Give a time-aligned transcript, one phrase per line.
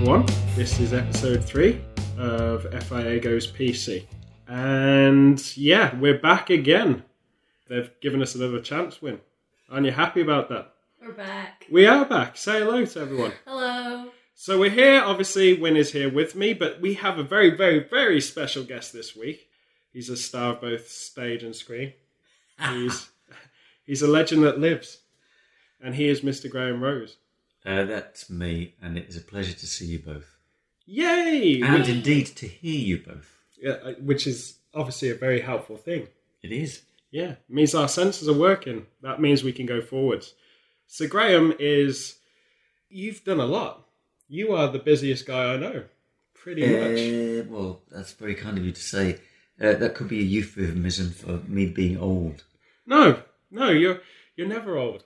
[0.00, 0.24] everyone.
[0.56, 1.78] This is episode three
[2.16, 4.06] of FIA Goes PC.
[4.48, 7.04] And yeah, we're back again.
[7.68, 9.20] They've given us another chance win.
[9.68, 10.72] Aren't you happy about that?
[11.02, 11.66] We're back.
[11.70, 12.38] We are back.
[12.38, 13.32] Say hello to everyone.
[13.46, 14.06] Hello.
[14.34, 15.02] So we're here.
[15.04, 18.94] Obviously, Win is here with me, but we have a very, very, very special guest
[18.94, 19.50] this week.
[19.92, 21.92] He's a star of both stage and screen.
[22.70, 23.10] He's
[23.84, 25.00] he's a legend that lives,
[25.78, 26.50] and he is Mr.
[26.50, 27.16] Graeme Rose.
[27.64, 30.36] Uh, that's me, and it is a pleasure to see you both.
[30.86, 31.60] Yay!
[31.62, 33.36] And indeed to hear you both.
[33.60, 36.08] Yeah, which is obviously a very helpful thing.
[36.42, 36.82] It is.
[37.10, 38.86] Yeah, it means our senses are working.
[39.02, 40.34] That means we can go forwards.
[40.86, 42.16] So Graham is
[42.88, 43.86] you've done a lot.
[44.28, 45.84] You are the busiest guy I know.
[46.34, 47.46] Pretty much.
[47.46, 49.18] Uh, well, that's very kind of you to say.
[49.60, 52.44] Uh, that could be a euphemism for me being old.
[52.86, 54.00] No, no, you're
[54.36, 55.04] you're never old.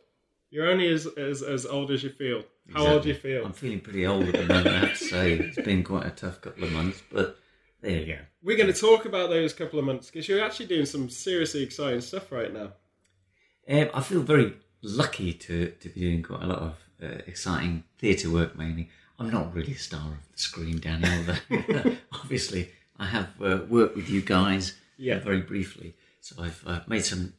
[0.54, 2.44] You're only as as, as old as you feel.
[2.72, 3.44] How old do you feel?
[3.44, 5.32] I'm feeling pretty old at the moment, I have to say.
[5.32, 7.38] It's been quite a tough couple of months, but
[7.80, 8.18] there you go.
[8.40, 11.64] We're going to talk about those couple of months because you're actually doing some seriously
[11.64, 12.68] exciting stuff right now.
[13.68, 17.82] Um, I feel very lucky to, to be doing quite a lot of uh, exciting
[17.98, 18.90] theatre work mainly.
[19.18, 21.24] I'm not really a star of the screen, Daniel.
[21.26, 25.16] but Obviously, I have uh, worked with you guys Yeah.
[25.16, 25.94] uh, very briefly.
[26.20, 27.34] So I've uh, made some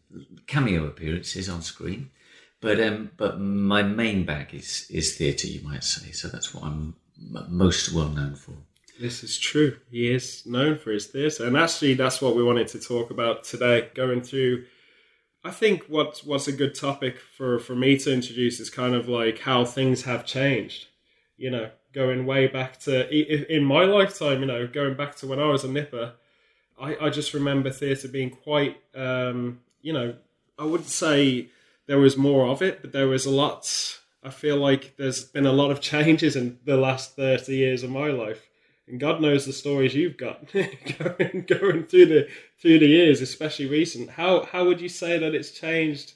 [0.48, 2.12] cameo appearances on screen.
[2.66, 6.12] But um, but my main bag is, is theatre, you might say.
[6.12, 6.96] So that's what I'm
[7.48, 8.54] most well known for.
[9.00, 9.78] This is true.
[9.92, 13.44] He is known for his theatre, and actually, that's what we wanted to talk about
[13.44, 13.90] today.
[13.94, 14.66] Going through,
[15.44, 19.08] I think what what's a good topic for for me to introduce is kind of
[19.08, 20.88] like how things have changed.
[21.38, 24.40] You know, going way back to in my lifetime.
[24.40, 26.14] You know, going back to when I was a nipper,
[26.82, 28.78] I I just remember theatre being quite.
[28.96, 30.16] Um, you know,
[30.58, 31.50] I wouldn't say
[31.88, 34.00] there was more of it, but there was a lot.
[34.24, 37.90] I feel like there's been a lot of changes in the last thirty years of
[37.92, 38.50] my life
[38.88, 42.28] and God knows the stories you've got going going through the
[42.60, 44.12] through the years, especially recent.
[44.12, 46.14] How how would you say that it's changed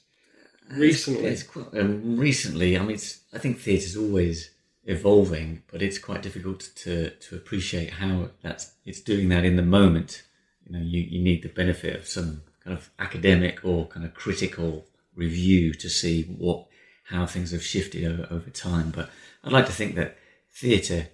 [0.70, 1.26] recently?
[1.26, 4.50] It's, it's quite, um, recently, I mean, it's, I think theatre's always
[4.84, 9.62] evolving, but it's quite difficult to to appreciate how that's it's doing that in the
[9.62, 10.22] moment.
[10.66, 14.14] You know, you, you need the benefit of some kind of academic or kind of
[14.14, 14.86] critical
[15.20, 16.66] review to see what
[17.04, 18.90] how things have shifted over, over time.
[18.90, 19.10] But
[19.44, 20.16] I'd like to think that
[20.52, 21.08] theatre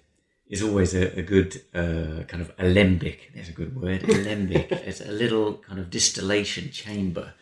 [0.47, 3.31] is always a, a good uh, kind of alembic.
[3.33, 4.71] There's a good word, alembic.
[4.71, 7.33] it's a little kind of distillation chamber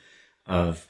[0.48, 0.88] of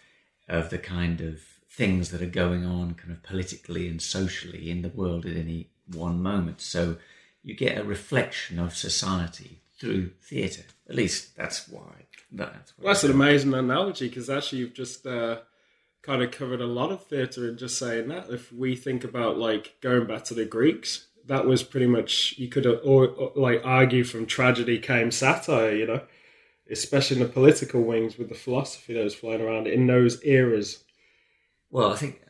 [0.48, 4.82] of the kind of things that are going on kind of politically and socially in
[4.82, 6.62] the world at any one moment.
[6.62, 6.98] So
[7.44, 10.66] you get a reflection of society through theatre.
[10.88, 12.06] At least that's why.
[12.32, 15.40] That's, Well, that's an amazing analogy because actually you've just uh,
[16.06, 18.30] kind of covered a lot of theatre in just saying that.
[18.30, 22.48] If we think about like going back to the Greeks, that was pretty much you
[22.48, 25.76] could uh, or, or, like argue from tragedy came satire.
[25.76, 26.02] You know,
[26.70, 30.84] especially in the political wings with the philosophy that was flying around in those eras.
[31.72, 32.22] Well, I think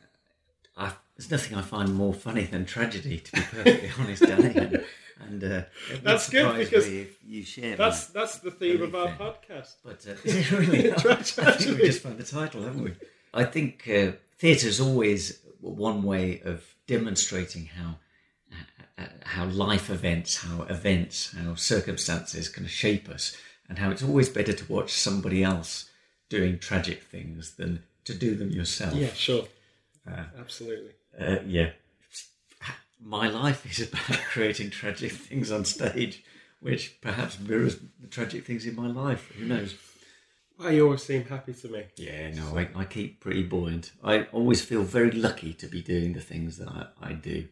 [0.76, 4.54] I, there's nothing I find more funny than tragedy, to be perfectly honest, Danny.
[4.56, 4.84] And,
[5.20, 5.62] and uh,
[6.02, 9.76] That's good because you share That's that's the theme of our podcast.
[9.84, 10.14] But uh,
[10.56, 10.92] really?
[10.92, 11.74] I think Tragedy.
[11.74, 12.92] we just found the title, haven't we?
[13.36, 17.96] I think uh, theatre is always one way of demonstrating how
[18.52, 23.36] uh, uh, how life events, how events, how circumstances can shape us,
[23.68, 25.90] and how it's always better to watch somebody else
[26.30, 28.94] doing tragic things than to do them yourself.
[28.94, 29.46] Yeah, sure,
[30.10, 30.92] Uh, absolutely.
[31.20, 31.70] uh, yeah.
[32.98, 36.24] My life is about creating tragic things on stage,
[36.60, 39.30] which perhaps mirrors the tragic things in my life.
[39.38, 39.74] Who knows?
[40.58, 41.84] Well, you always seem happy to me.
[41.96, 43.92] Yeah, no, I, I keep pretty buoyant.
[44.02, 47.46] I always feel very lucky to be doing the things that I, I do.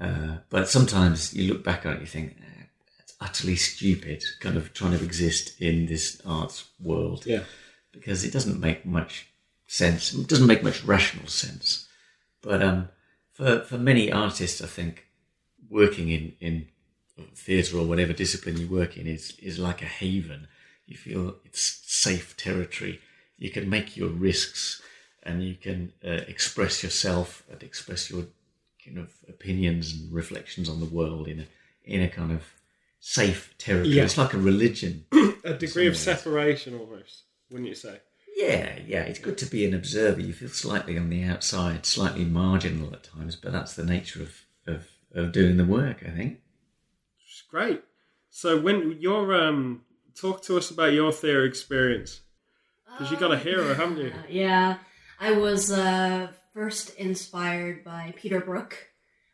[0.00, 2.64] Uh, but sometimes you look back on it and you think, eh,
[3.00, 7.42] it's utterly stupid kind of trying to exist in this arts world Yeah,
[7.92, 9.26] because it doesn't make much
[9.66, 10.14] sense.
[10.14, 11.86] It doesn't make much rational sense.
[12.40, 12.88] But um,
[13.32, 15.06] for, for many artists, I think
[15.68, 16.66] working in, in
[17.34, 20.48] theatre or whatever discipline you work in is, is like a haven.
[20.86, 23.00] You feel it's safe territory.
[23.38, 24.82] You can make your risks
[25.22, 28.24] and you can uh, express yourself and express your
[28.84, 31.46] kind of opinions and reflections on the world in a,
[31.84, 32.42] in a kind of
[33.00, 33.94] safe territory.
[33.94, 34.04] Yeah.
[34.04, 35.04] It's like a religion.
[35.44, 38.00] a degree of separation almost, wouldn't you say?
[38.36, 40.20] Yeah, yeah, it's good to be an observer.
[40.20, 44.34] You feel slightly on the outside, slightly marginal at times, but that's the nature of,
[44.66, 46.40] of, of doing the work, I think.
[47.28, 47.82] It's great.
[48.30, 49.82] So when you're um,
[50.14, 52.20] talk to us about your theatre experience
[52.86, 54.12] because you got a hero, haven't you?
[54.28, 54.78] Yeah,
[55.20, 58.76] I was uh, first inspired by Peter Brook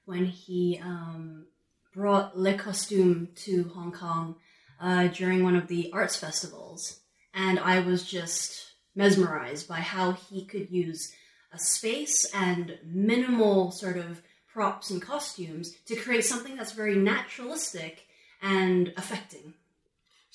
[0.05, 1.47] when he um,
[1.93, 4.37] brought Le Costume to Hong Kong
[4.81, 7.01] uh, during one of the arts festivals,
[7.35, 11.13] and I was just mesmerized by how he could use
[11.53, 14.23] a space and minimal sort of
[14.53, 18.07] props and costumes to create something that's very naturalistic
[18.43, 19.55] and affecting.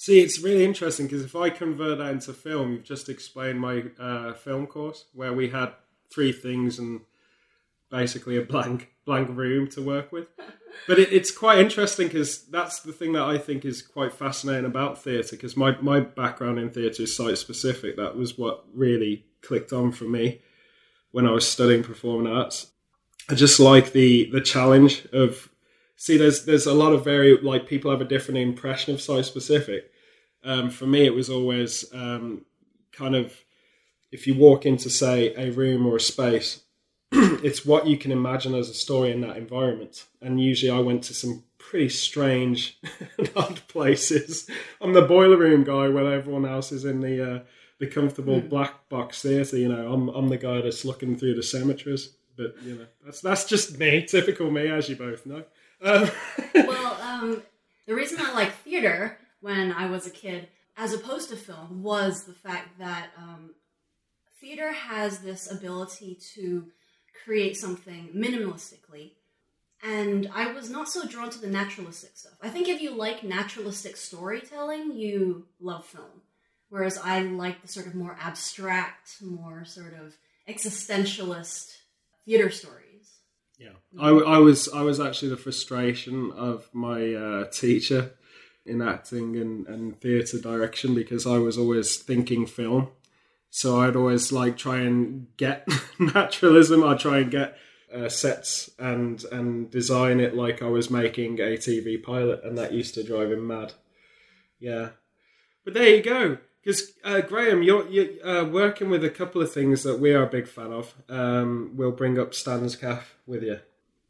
[0.04, 3.86] See, it's really interesting because if I convert that into film, you've just explained my
[3.98, 5.76] uh, film course where we had
[6.14, 7.00] three things and
[7.90, 10.28] basically a blank blank room to work with.
[10.88, 14.66] But it, it's quite interesting because that's the thing that I think is quite fascinating
[14.66, 15.38] about theatre.
[15.38, 17.96] Because my my background in theatre is site specific.
[17.96, 20.42] That was what really clicked on for me
[21.12, 22.72] when I was studying performing arts.
[23.30, 25.48] I just like the the challenge of
[25.96, 26.18] see.
[26.18, 29.92] There's there's a lot of very like people have a different impression of site specific.
[30.44, 32.46] Um, for me, it was always um,
[32.92, 33.34] kind of
[34.12, 36.64] if you walk into say a room or a space
[37.44, 40.06] it's what you can imagine as a story in that environment.
[40.20, 42.80] And usually I went to some pretty strange
[43.20, 44.50] and odd places.
[44.82, 47.40] I'm the boiler room guy where everyone else is in the uh,
[47.78, 48.50] the comfortable mm.
[48.50, 49.58] black box theatre.
[49.58, 52.16] You know, I'm I'm the guy that's looking through the cemeteries.
[52.36, 55.44] But you know, that's that's just me, typical me, as you both know.
[55.84, 56.10] Um,
[56.56, 57.44] well, um,
[57.86, 60.48] the reason I like theatre when I was a kid,
[60.78, 63.54] as opposed to film, was the fact that um,
[64.40, 66.68] theatre has this ability to
[67.26, 69.12] create something minimalistically.
[69.84, 72.38] And I was not so drawn to the naturalistic stuff.
[72.42, 76.22] I think if you like naturalistic storytelling, you love film.
[76.70, 80.16] Whereas I like the sort of more abstract, more sort of
[80.48, 81.74] existentialist
[82.26, 83.20] theater stories.
[83.60, 88.14] Yeah, I, I was I was actually the frustration of my uh, teacher
[88.66, 92.90] in acting and, and theatre direction because I was always thinking film
[93.56, 95.68] so I'd always like try and get
[96.00, 96.84] naturalism.
[96.84, 97.56] I'd try and get
[97.94, 102.74] uh, sets and and design it like I was making a TV pilot, and that
[102.74, 103.74] used to drive him mad.
[104.60, 104.90] Yeah,
[105.64, 106.40] but there you go.
[106.64, 110.24] Because uh, Graham, you're, you're uh, working with a couple of things that we are
[110.24, 110.96] a big fan of.
[111.08, 113.60] Um, we'll bring up Stan's Cafe with you.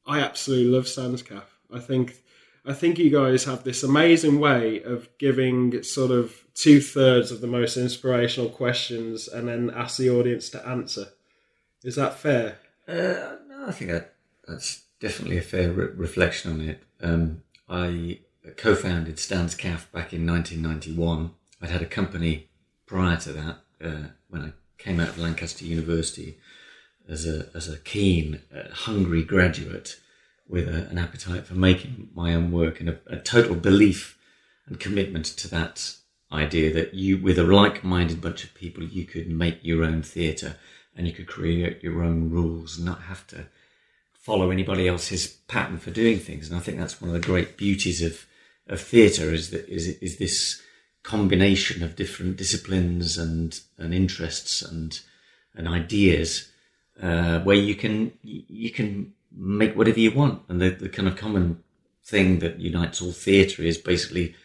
[0.06, 1.48] I absolutely love Stan's Cafe.
[1.74, 2.23] I think
[2.66, 7.42] I think you guys have this amazing way of giving sort of two thirds of
[7.42, 11.08] the most inspirational questions and then ask the audience to answer.
[11.84, 12.60] Is that fair?
[12.88, 13.36] Uh,
[13.68, 14.14] I think that,
[14.48, 16.84] that's definitely a fair re- reflection on it.
[17.02, 18.20] Um, I
[18.56, 21.32] co-founded Stan's Cafe back in 1991.
[21.62, 22.48] I'd had a company
[22.86, 26.38] prior to that uh, when I came out of Lancaster University
[27.08, 29.98] as a as a keen, uh, hungry graduate
[30.48, 34.18] with a, an appetite for making my own work and a, a total belief
[34.68, 35.96] and commitment to that
[36.32, 40.58] idea that you, with a like-minded bunch of people, you could make your own theatre
[40.96, 43.46] and you could create your own rules and not have to
[44.14, 46.50] follow anybody else's pattern for doing things.
[46.50, 48.26] And I think that's one of the great beauties of
[48.68, 50.62] of theatre is that is is this
[51.04, 55.00] combination of different disciplines and and interests and
[55.54, 56.50] and ideas
[57.02, 60.42] uh, where you can you can make whatever you want.
[60.48, 61.64] And the, the kind of common
[62.04, 64.36] thing that unites all theatre is basically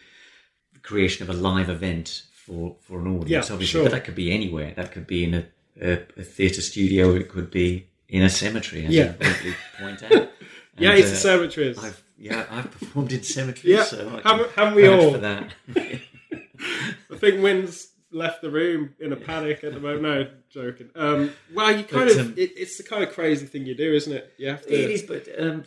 [0.72, 3.66] the creation of a live event for, for an audience, yeah, obviously.
[3.66, 3.82] Sure.
[3.84, 4.72] But that could be anywhere.
[4.74, 5.46] That could be in a,
[5.80, 7.14] a, a theatre studio.
[7.14, 9.14] It could be in a cemetery, as yeah.
[9.44, 10.12] you point out.
[10.78, 11.78] yeah, it's uh, cemeteries.
[11.78, 13.76] I've, yeah, I've performed in cemeteries.
[13.76, 15.12] yeah, so haven't, haven't we all?
[15.12, 15.50] For that.
[15.76, 20.02] I think Win's left the room in a panic at the moment.
[20.02, 20.90] No, joking.
[20.94, 23.74] Um, well, you kind but, of, um, it, it's the kind of crazy thing you
[23.74, 24.34] do, isn't it?
[24.38, 24.72] You have to.
[24.72, 25.64] It is, but um,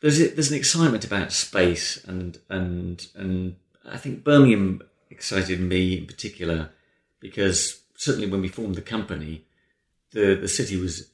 [0.00, 6.06] there's there's an excitement about space, and and and I think Birmingham excited me in
[6.06, 6.70] particular
[7.20, 9.44] because certainly when we formed the company,
[10.12, 11.10] the the city was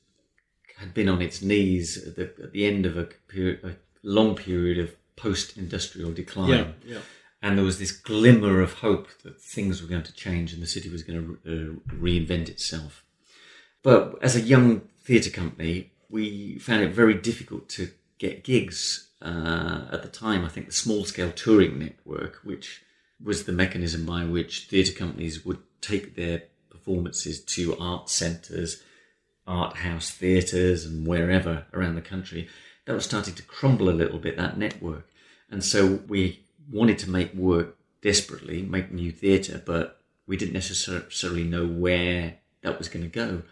[0.79, 4.35] had been on its knees at the, at the end of a, period, a long
[4.35, 6.49] period of post-industrial decline.
[6.49, 6.99] Yeah, yeah
[7.43, 10.67] and there was this glimmer of hope that things were going to change and the
[10.67, 13.05] city was going to uh, reinvent itself.
[13.83, 19.09] But as a young theatre company, we found it very difficult to get gigs.
[19.21, 22.83] Uh, at the time, I think the small scale touring network, which
[23.23, 28.83] was the mechanism by which theatre companies would take their performances to art centres,
[29.47, 32.49] art house theatres, and wherever around the country,
[32.85, 35.09] that was starting to crumble a little bit, that network.
[35.51, 41.45] And so we wanted to make work desperately, make new theatre, but we didn't necessarily
[41.45, 43.42] know where that was going to go.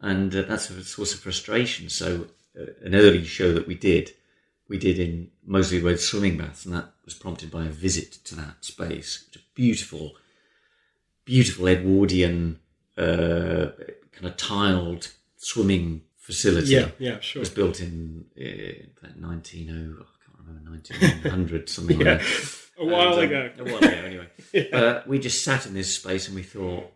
[0.00, 1.88] And uh, that's a source of frustration.
[1.88, 4.12] So, uh, an early show that we did,
[4.68, 8.36] we did in Moseley Road Swimming Baths, and that was prompted by a visit to
[8.36, 9.24] that space.
[9.28, 10.12] It's a beautiful,
[11.24, 12.60] beautiful Edwardian,
[12.96, 13.68] uh,
[14.12, 16.68] kind of tiled swimming facility.
[16.68, 17.40] Yeah, yeah, sure.
[17.40, 20.06] It was built in uh, 1900, can't remember,
[20.64, 22.12] 1900, something Yeah.
[22.14, 22.54] like that.
[22.80, 23.50] A while And, um, ago.
[23.58, 24.70] A while ago, anyway.
[24.72, 26.92] uh, we just sat in this space and we thought,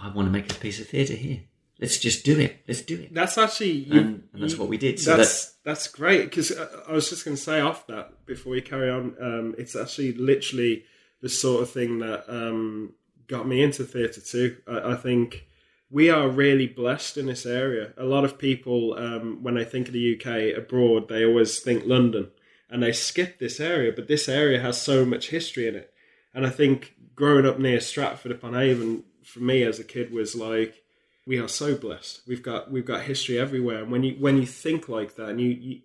[0.00, 1.40] I want to make a piece of theatre here.
[1.80, 2.62] Let's just do it.
[2.68, 3.12] Let's do it.
[3.12, 4.98] That's actually you, And, and that's you- what we did.
[5.00, 6.52] So that's that's great because
[6.88, 9.14] I was just going to say off that before we carry on.
[9.20, 10.84] Um, it's actually literally
[11.20, 12.94] the sort of thing that um,
[13.26, 14.56] got me into theatre too.
[14.66, 15.46] I, I think
[15.90, 17.92] we are really blessed in this area.
[17.98, 21.84] A lot of people, um, when they think of the UK abroad, they always think
[21.84, 22.28] London
[22.70, 23.92] and they skip this area.
[23.94, 25.92] But this area has so much history in it,
[26.34, 30.34] and I think growing up near Stratford upon Avon for me as a kid was
[30.34, 30.82] like
[31.26, 32.22] we are so blessed.
[32.26, 35.40] We've got we've got history everywhere, and when you when you think like that, and
[35.40, 35.80] you, you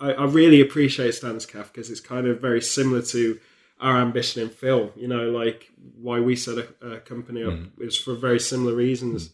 [0.00, 3.40] I, I really appreciate Stan's Cafe because it's kind of very similar to
[3.80, 4.90] our ambition in film.
[4.94, 9.30] You know, like why we set a, a company up is for very similar reasons,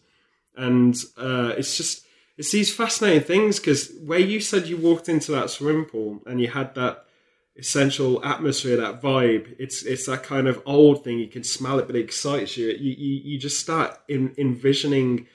[0.55, 2.05] and uh, it's just
[2.41, 6.41] it's these fascinating things because where you said you walked into that swimming pool and
[6.41, 7.05] you had that
[7.55, 9.55] essential atmosphere, that vibe.
[9.59, 11.19] It's it's that kind of old thing.
[11.19, 12.69] You can smell it, but it excites you.
[12.69, 15.27] You you, you just start in, envisioning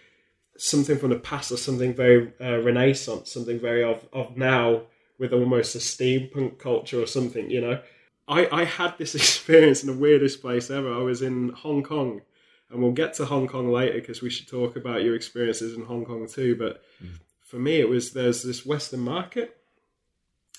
[0.59, 4.83] something from the past or something very uh, renaissance, something very of, of now
[5.17, 7.81] with almost a steampunk culture or something, you know.
[8.27, 10.93] I, I had this experience in the weirdest place ever.
[10.93, 12.23] I was in Hong Kong,
[12.71, 15.85] and we'll get to Hong Kong later because we should talk about your experiences in
[15.85, 16.57] Hong Kong too.
[16.57, 17.19] But mm.
[17.43, 19.57] for me, it was there's this Western market,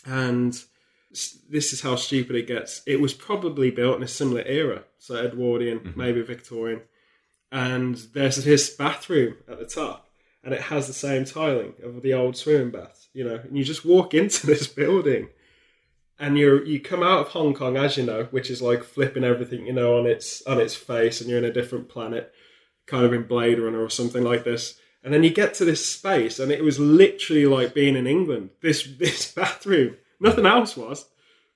[0.06, 0.58] and
[1.12, 2.82] this is how stupid it gets.
[2.86, 6.00] It was probably built in a similar era, so Edwardian, mm-hmm.
[6.00, 6.82] maybe Victorian,
[7.52, 10.10] and there's this bathroom at the top,
[10.44, 13.36] and it has the same tiling of the old swimming bath, you know.
[13.36, 15.30] And you just walk into this building,
[16.20, 19.24] and you you come out of Hong Kong, as you know, which is like flipping
[19.24, 22.34] everything, you know, on its on its face, and you're in a different planet,
[22.86, 24.80] kind of in Blade Runner or something like this.
[25.04, 28.50] And then you get to this space, and it was literally like being in England.
[28.62, 31.06] This this bathroom, nothing else was,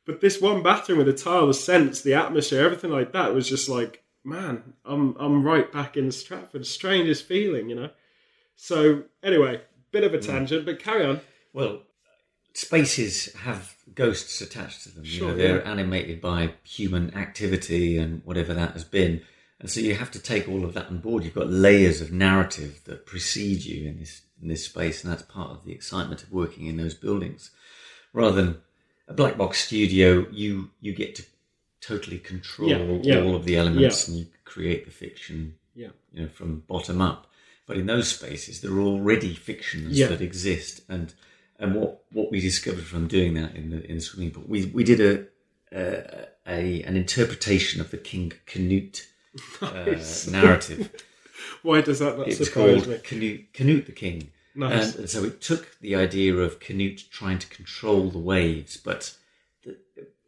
[0.06, 3.50] but this one bathroom with the tile, the scents, the atmosphere, everything like that was
[3.50, 6.66] just like, man, I'm I'm right back in Stratford.
[6.66, 7.90] Strangest feeling, you know.
[8.56, 10.24] So anyway, bit of a hmm.
[10.24, 11.22] tangent, but carry on.
[11.52, 11.82] Well,
[12.54, 15.04] spaces have ghosts attached to them.
[15.06, 15.72] you Sure, know, they're yeah.
[15.72, 19.22] animated by human activity and whatever that has been.
[19.60, 21.24] And so you have to take all of that on board.
[21.24, 25.22] You've got layers of narrative that precede you in this in this space, and that's
[25.22, 27.52] part of the excitement of working in those buildings.
[28.12, 28.62] Rather than
[29.08, 31.24] a black box studio, you you get to
[31.80, 33.22] totally control Yeah, yeah.
[33.22, 35.90] all of the elements, and you create the fiction Yeah.
[36.12, 37.28] you know, from bottom up.
[37.68, 41.14] But in those spaces, there are already fictions that exist, and
[41.62, 44.66] and what what we discovered from doing that in the in the swimming pool, we
[44.66, 45.26] we did a
[45.74, 49.08] a, a an interpretation of the King Canute
[49.62, 49.96] uh,
[50.30, 50.92] narrative.
[51.62, 52.98] Why does that not It was surprise called me?
[53.04, 54.32] Canute, Canute the King.
[54.54, 54.92] Nice.
[54.92, 59.16] And, and so it took the idea of Canute trying to control the waves, but
[59.64, 59.78] the,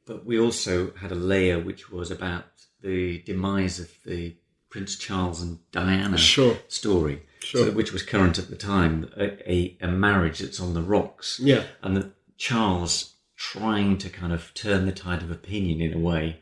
[0.06, 2.46] but we also had a layer which was about
[2.82, 4.36] the demise of the
[4.70, 6.58] Prince Charles and Diana Sure.
[6.68, 7.65] story, Sure.
[7.67, 11.39] so, which was current at the time, a, a, a marriage that's on the rocks,
[11.43, 11.63] Yeah.
[11.81, 16.39] and that Charles trying to kind of turn the tide of opinion in a way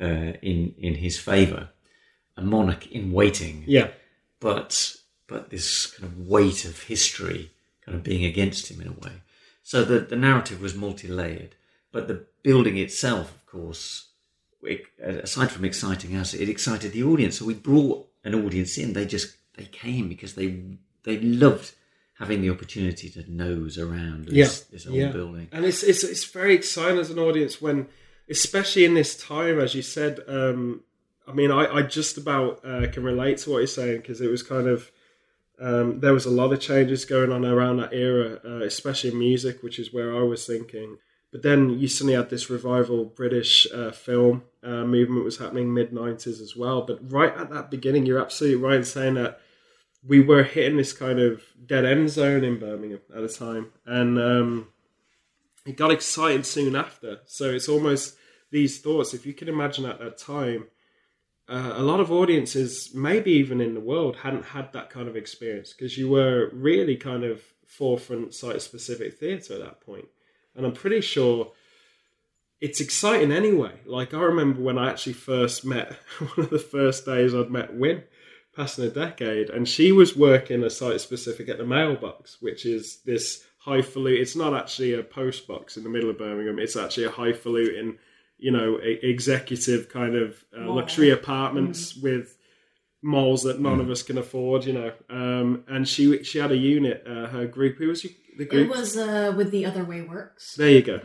[0.00, 1.68] uh, in in his favour,
[2.36, 3.88] a monarch in waiting, Yeah.
[4.40, 4.96] but
[5.26, 7.50] but this kind of weight of history
[7.84, 9.12] kind of being against him in a way.
[9.62, 11.54] So the the narrative was multi layered,
[11.92, 14.08] but the building itself, of course,
[14.62, 17.38] it, aside from exciting us, it excited the audience.
[17.38, 18.92] So we brought an audience in.
[18.92, 20.62] They just they came because they
[21.04, 21.72] they loved
[22.18, 25.10] having the opportunity to nose around this, Yeah, this old yeah.
[25.10, 25.48] building.
[25.52, 27.88] and it's it's it's very exciting as an audience when,
[28.28, 30.20] especially in this time, as you said.
[30.28, 30.82] Um,
[31.26, 34.30] I mean, I, I just about uh, can relate to what you're saying because it
[34.30, 34.90] was kind of
[35.60, 39.18] um, there was a lot of changes going on around that era, uh, especially in
[39.18, 40.98] music, which is where I was thinking.
[41.30, 45.90] But then you suddenly had this revival British uh, film uh, movement was happening mid
[45.92, 46.82] '90s as well.
[46.82, 49.40] But right at that beginning, you're absolutely right in saying that
[50.06, 54.18] we were hitting this kind of dead end zone in Birmingham at the time, and
[54.18, 54.68] um,
[55.64, 57.20] it got exciting soon after.
[57.26, 58.16] So it's almost
[58.50, 59.14] these thoughts.
[59.14, 60.66] If you can imagine at that time,
[61.48, 65.16] uh, a lot of audiences, maybe even in the world, hadn't had that kind of
[65.16, 70.06] experience because you were really kind of forefront site specific theatre at that point.
[70.54, 71.52] And I'm pretty sure
[72.60, 73.72] it's exciting anyway.
[73.86, 77.74] Like I remember when I actually first met one of the first days I'd met
[77.74, 78.04] Win,
[78.54, 82.98] passing a decade, and she was working a site specific at the mailbox, which is
[83.04, 84.20] this highfalutin.
[84.20, 86.58] It's not actually a post box in the middle of Birmingham.
[86.58, 87.98] It's actually a highfalutin,
[88.38, 92.36] you know, a, executive kind of uh, luxury apartments with
[93.02, 94.64] malls that none of us can afford.
[94.64, 97.04] You know, um, and she she had a unit.
[97.06, 97.78] Uh, her group.
[97.78, 98.68] Who was you, the group?
[98.68, 100.56] It was uh, with the Other Way Works.
[100.56, 101.00] There you go.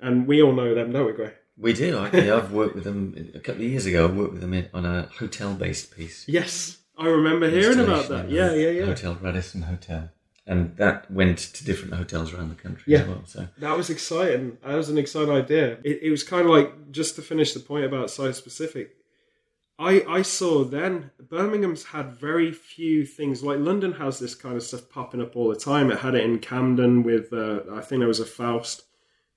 [0.00, 1.32] and we all know them, don't we, Gray?
[1.58, 1.96] We do.
[1.98, 4.06] I, yeah, I've worked with them a couple of years ago.
[4.06, 6.28] I worked with them in, on a hotel-based piece.
[6.28, 8.30] Yes, I remember hearing about that.
[8.30, 8.84] Yeah, yeah, yeah.
[8.86, 10.10] Hotel Radisson Hotel,
[10.46, 13.00] and that went to different hotels around the country Yeah.
[13.02, 13.22] as well.
[13.26, 14.58] So That was exciting.
[14.64, 15.78] That was an exciting idea.
[15.84, 18.96] It, it was kind of like just to finish the point about site specific.
[19.78, 24.62] I I saw then Birmingham's had very few things like London has this kind of
[24.62, 25.90] stuff popping up all the time.
[25.90, 28.84] It had it in Camden with uh, I think there was a Faust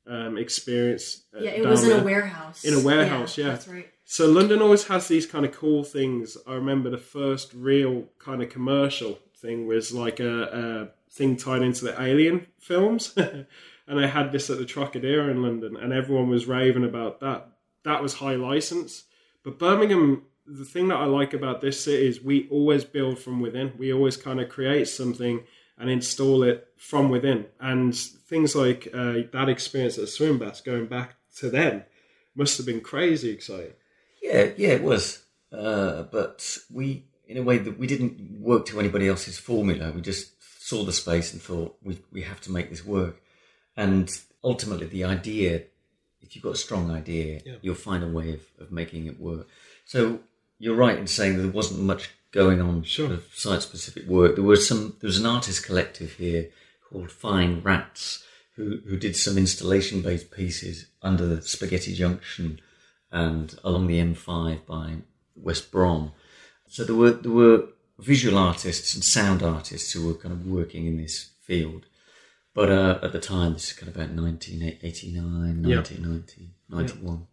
[0.09, 1.23] um, experience.
[1.35, 2.63] uh, Yeah, it was in a warehouse.
[2.65, 3.49] In a warehouse, yeah.
[3.49, 3.87] That's right.
[4.05, 6.35] So London always has these kind of cool things.
[6.47, 11.61] I remember the first real kind of commercial thing was like a, a thing tied
[11.61, 16.27] into the Alien films, and I had this at the Trocadero in London, and everyone
[16.29, 17.49] was raving about that.
[17.83, 19.03] That was high license,
[19.43, 20.23] but Birmingham.
[20.51, 23.73] The thing that I like about this city is we always build from within.
[23.77, 25.43] We always kind of create something
[25.79, 27.45] and install it from within.
[27.59, 31.85] And things like uh, that experience at Swimbass, going back to then,
[32.35, 33.73] must have been crazy exciting.
[34.21, 35.23] yeah, yeah, it was.
[35.51, 39.91] Uh, but we, in a way, that we didn't work to anybody else's formula.
[39.91, 43.21] We just saw the space and thought we we have to make this work.
[43.75, 44.11] And
[44.43, 45.63] ultimately, the idea,
[46.21, 47.55] if you've got a strong idea, Yeah.
[47.61, 49.47] you'll find a way of, of making it work.
[49.85, 50.19] So
[50.59, 53.13] you're right in saying that there wasn't much going on Sure.
[53.13, 54.35] of site specific work.
[54.35, 54.95] There was some.
[54.99, 56.49] There was an artist collective here
[56.87, 58.23] called Fine Rats
[58.55, 62.59] who who did some installation based pieces under the Spaghetti Junction
[63.11, 64.97] and along the M5 by
[65.35, 66.11] West Brom.
[66.67, 70.85] So there were there were visual artists and sound artists who were kind of working
[70.85, 71.85] in this field.
[72.53, 75.77] But uh, at the time, this is kind of about 1989, Yeah.
[75.77, 77.27] 1990, 91.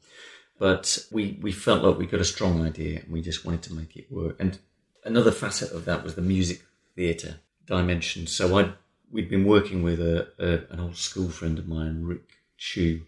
[0.59, 3.75] But we, we felt like we got a strong idea and we just wanted to
[3.75, 4.37] make it work.
[4.39, 4.59] And
[5.07, 6.63] another facet of that was the music
[6.95, 7.37] theatre
[7.67, 8.27] dimension.
[8.27, 8.75] So I'd,
[9.11, 13.03] we'd been working with a, a, an old school friend of mine, Rick Chu,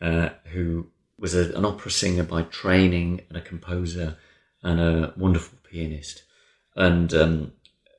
[0.00, 0.86] uh, who
[1.18, 4.16] was a, an opera singer by training and a composer
[4.62, 6.22] and a wonderful pianist.
[6.74, 7.52] And um,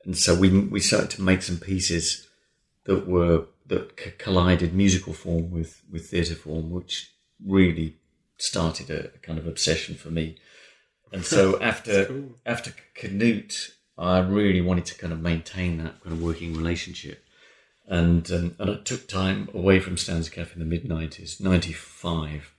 [0.04, 2.28] and so we we started to make some pieces
[2.84, 7.12] that were that c- collided musical form with with theatre form, which
[7.44, 7.96] really
[8.36, 10.36] started a, a kind of obsession for me.
[11.12, 12.34] And so after cool.
[12.46, 17.24] after Canute, I really wanted to kind of maintain that kind of working relationship.
[17.86, 21.72] And um, and I took time away from Stan's Cafe in the mid nineties, ninety
[21.72, 22.52] five.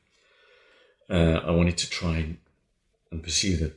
[1.09, 2.37] Uh, I wanted to try and,
[3.11, 3.73] and pursue the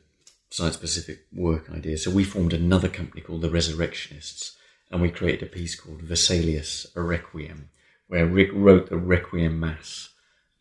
[0.50, 1.96] site specific work idea.
[1.96, 4.56] So we formed another company called the Resurrectionists,
[4.90, 7.70] and we created a piece called Vesalius, a Requiem,
[8.08, 10.10] where Rick wrote the Requiem Mass,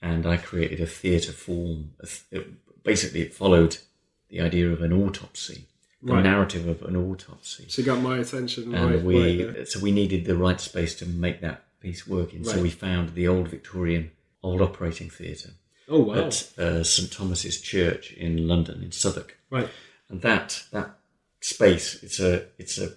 [0.01, 1.91] and I created a theatre form.
[1.99, 3.77] A th- it- basically, it followed
[4.31, 5.67] the idea of an autopsy,
[6.01, 6.23] the Right.
[6.23, 7.65] narrative of an autopsy.
[7.67, 10.95] So you got my attention And right, we, right so we needed the right space
[10.95, 12.43] to make that piece work in.
[12.43, 15.51] So we found the old Victorian, old operating theatre
[15.87, 16.15] Oh wow!
[16.27, 19.69] at uh, St Thomas's Church in London, in Southwark Right.
[20.09, 20.97] and that that
[21.41, 22.93] space it's a it's a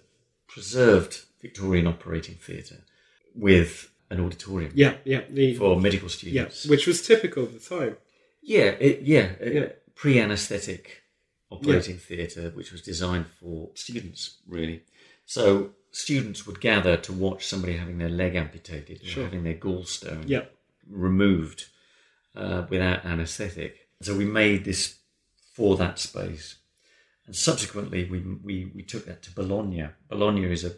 [0.47, 2.81] preserved Victorian operating theatre
[3.35, 6.66] with an auditorium Yeah, yeah, the, for medical yeah, students.
[6.66, 7.97] which was typical of the time.
[8.42, 9.68] Yeah, it, yeah, Yeah.
[9.94, 10.18] pre
[11.55, 14.83] operating theatre, which was designed for students really.
[15.27, 19.25] So students would gather to watch somebody having their leg amputated Sure.
[19.25, 20.45] having their gallstone Yeah,
[20.88, 21.67] removed
[22.37, 23.88] uh, without anaesthetic.
[24.03, 24.97] So we made this
[25.53, 26.57] for that space.
[27.27, 29.87] And subsequently, we, we, we took that to Bologna.
[30.09, 30.75] Bologna is a,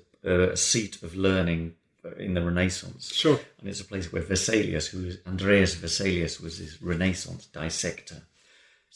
[0.53, 1.75] a seat of learning
[2.19, 3.13] in the Renaissance.
[3.13, 3.41] sure.
[3.59, 8.23] And it's a place where Vesalius, who is Andreas Vesalius, was this Renaissance dissector.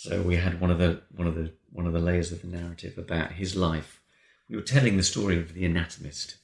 [0.01, 2.49] So we had one of the one of the one of the layers of the
[2.49, 4.01] narrative about his life.
[4.49, 6.37] We were telling the story of the anatomist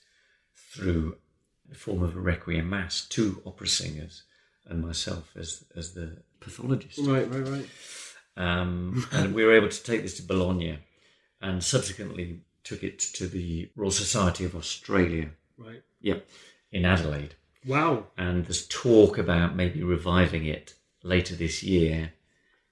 [0.74, 1.16] through
[1.66, 4.24] the form of a requiem mass, two opera singers,
[4.66, 6.98] and myself as as the pathologist.
[6.98, 7.68] Right, right, right.
[8.36, 10.80] Um, and we were able to take this to Bologna,
[11.40, 15.30] and subsequently took it to the Royal Society of Australia.
[15.56, 15.82] Right.
[16.02, 16.28] Yep,
[16.72, 18.08] in Adelaide Wow.
[18.18, 22.12] and there's talk about maybe reviving it later this year.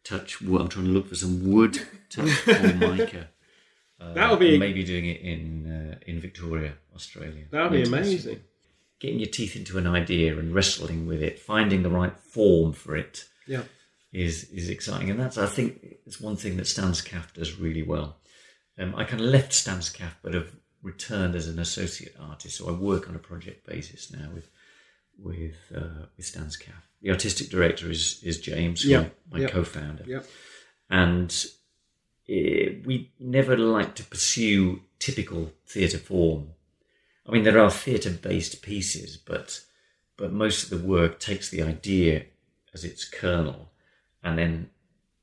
[0.05, 0.61] Touch wood.
[0.61, 3.29] I'm trying to look for some wood to formica.
[4.01, 7.45] Uh, That'll be- maybe doing it in uh, in Victoria, Australia.
[7.51, 8.41] That'd be amazing.
[8.99, 12.97] Getting your teeth into an idea and wrestling with it, finding the right form for
[12.97, 13.63] it Yeah.
[14.13, 17.85] is is exciting, and that's I think it's one thing that Stan's Cafe does really
[17.85, 18.17] well.
[18.77, 20.51] Um, I kind of left Stan's Cafe, but have
[20.83, 24.51] returned as an associate artist, so I work on a project basis now with
[25.17, 26.83] with uh, with Stan's Cafe.
[27.05, 29.49] The artistic director is is James, who Yeah, my yeah.
[29.49, 30.23] co-founder, Yeah.
[30.89, 31.31] and
[32.27, 36.53] eh, we never like to pursue typical theatre form.
[37.27, 39.61] I mean, there are theatre based pieces, but
[40.17, 42.25] but most of the work takes the idea
[42.73, 43.71] as its kernel,
[44.23, 44.71] and then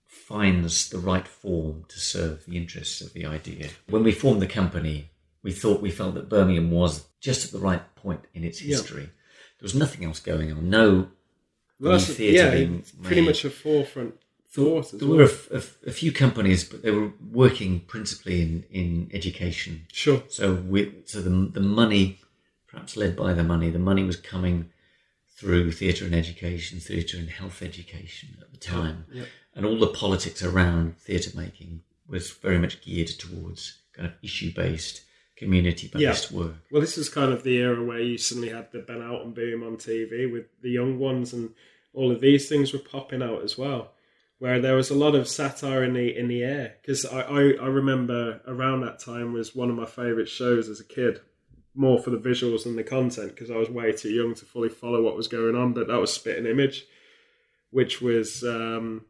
[0.06, 3.70] finds the right form to serve the interests of the idea.
[3.88, 5.10] When we formed the company,
[5.41, 8.76] we thought we felt that Birmingham was just at the right point in its Yeah.
[8.76, 9.06] history.
[9.58, 10.70] There was nothing else going on.
[10.70, 11.12] No
[11.82, 13.28] Well, that's, theatre yeah, being pretty made.
[13.28, 14.15] much a forefront
[14.50, 15.17] thought There well.
[15.17, 19.10] were a, f- a f- a few companies, but they were working principally in, in
[19.13, 19.88] education.
[19.91, 20.24] Sure.
[20.28, 22.20] So we, so the the money,
[22.67, 24.70] perhaps led by the money, the money was coming
[25.38, 29.24] through theatre and education, theatre and health education at the time, yeah.
[29.56, 34.54] and all the politics around theatre making was very much geared towards kind of issue
[34.54, 35.02] based,
[35.38, 36.56] community based work.
[36.72, 39.63] Well, this is kind of the era where you suddenly had the Ben Elton boom
[39.63, 41.52] on TV with the young ones, and
[41.93, 43.91] all of these things were popping out as well.
[44.39, 47.41] Where there was a lot of satire in the in the air, because I, I
[47.54, 51.21] I remember around that time was one of my favourite shows as a kid,
[51.75, 54.69] more for the visuals than the content, because I was way too young to fully
[54.69, 55.73] follow what was going on.
[55.73, 56.86] But that was Spitting Image,
[57.69, 59.06] which was um,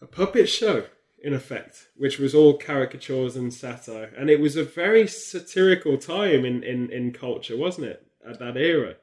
[0.00, 0.84] a puppet show
[1.20, 4.12] in effect, which was all caricatures and satire.
[4.16, 8.56] And it was a very satirical time in, in, in culture, wasn't it, at that
[8.56, 8.94] era?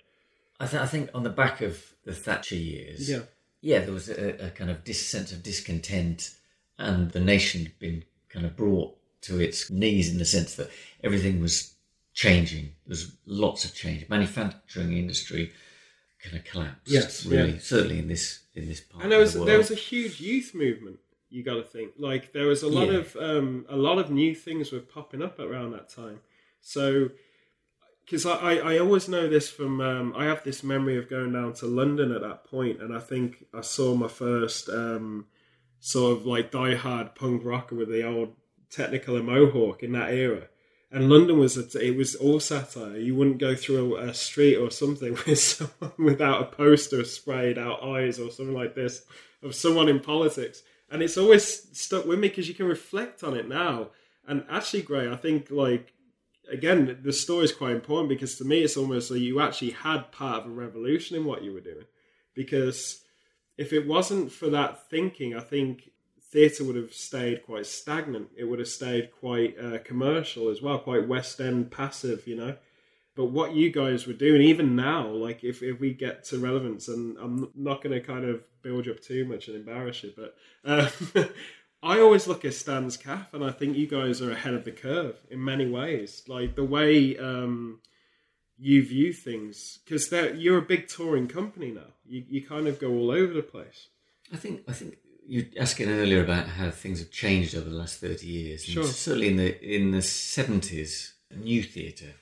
[0.60, 3.24] I, th- I think on the back of the Thatcher years, Yeah.
[3.62, 6.32] yeah, there was a, a kind of dis- sense of discontent,
[6.78, 10.70] and the nation had been kind of brought to its knees in the sense that
[11.04, 11.74] everything was
[12.14, 12.74] changing.
[12.86, 14.08] There's lots of change.
[14.10, 15.52] Manufacturing industry
[16.24, 16.92] kind of collapsed.
[16.92, 17.60] Yes, really, yeah.
[17.60, 19.50] certainly in this in this part And there of was the world.
[19.50, 21.00] there was a huge youth movement.
[21.30, 23.00] You got to think like there was a lot Yeah.
[23.00, 26.20] of um, a lot of new things were popping up around that time.
[26.62, 27.10] So
[28.06, 31.34] because I, I, I always know this from um, I have this memory of going
[31.34, 35.26] down to London at that point, and I think I saw my first um,
[35.80, 38.36] sort of like die-hard punk rocker with the old
[38.72, 40.48] Technicolor mohawk in that era.
[40.92, 42.98] And London was a, it was all satire.
[42.98, 47.58] You wouldn't go through a, a street or something with someone without a poster sprayed
[47.58, 49.04] out eyes or something like this
[49.44, 50.62] of someone in politics.
[50.90, 53.90] And it's always stuck with me because you can reflect on it now.
[54.28, 55.94] And actually, Gray, I think like
[56.52, 60.12] again, the story is quite important because to me, it's almost like you actually had
[60.12, 61.86] part of a revolution in what you were doing.
[62.34, 63.02] Because
[63.58, 65.90] if it wasn't for that thinking, I think
[66.32, 68.30] theatre would have stayed quite stagnant.
[68.36, 72.56] It would have stayed quite uh, commercial as well, quite West End passive, you know.
[73.16, 76.90] But what you guys were doing, even now, like if, if we get to relevance,
[76.90, 80.14] and I'm not going to kind of build you up too much and embarrass you,
[80.16, 80.90] but uh,
[81.86, 84.72] I always look at Stan's Cafe, and I think you guys are ahead of the
[84.72, 86.24] curve in many ways.
[86.28, 87.80] Like the way um,
[88.58, 91.92] you view things, because you're a big touring company now.
[92.08, 93.88] You you kind of go all over the place.
[94.34, 97.76] I think I think you were asking earlier about how things have changed over the
[97.76, 98.64] last thirty years.
[98.66, 98.84] And Sure.
[98.86, 102.14] Certainly in the in the seventies, new theatre.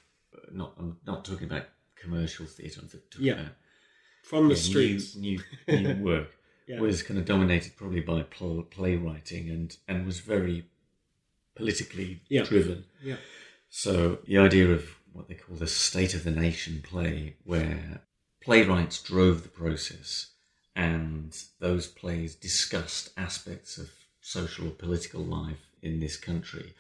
[0.52, 2.82] Not I'm not talking about commercial theatre.
[2.82, 3.34] I'm talking Yeah.
[3.34, 3.56] about
[4.24, 5.16] From the yeah, streets.
[5.16, 6.30] new new, new work.
[6.68, 6.80] Yeah.
[6.80, 10.66] Was kind of dominated probably by pl- playwriting and and was very
[11.56, 12.44] politically Yeah.
[12.44, 12.86] driven.
[13.02, 13.18] Yeah.
[13.70, 18.02] So the idea of what they call the state of the nation play, where
[18.42, 20.32] playwrights drove the process
[20.76, 23.90] and those plays discussed aspects of
[24.22, 26.74] social or political life in this country.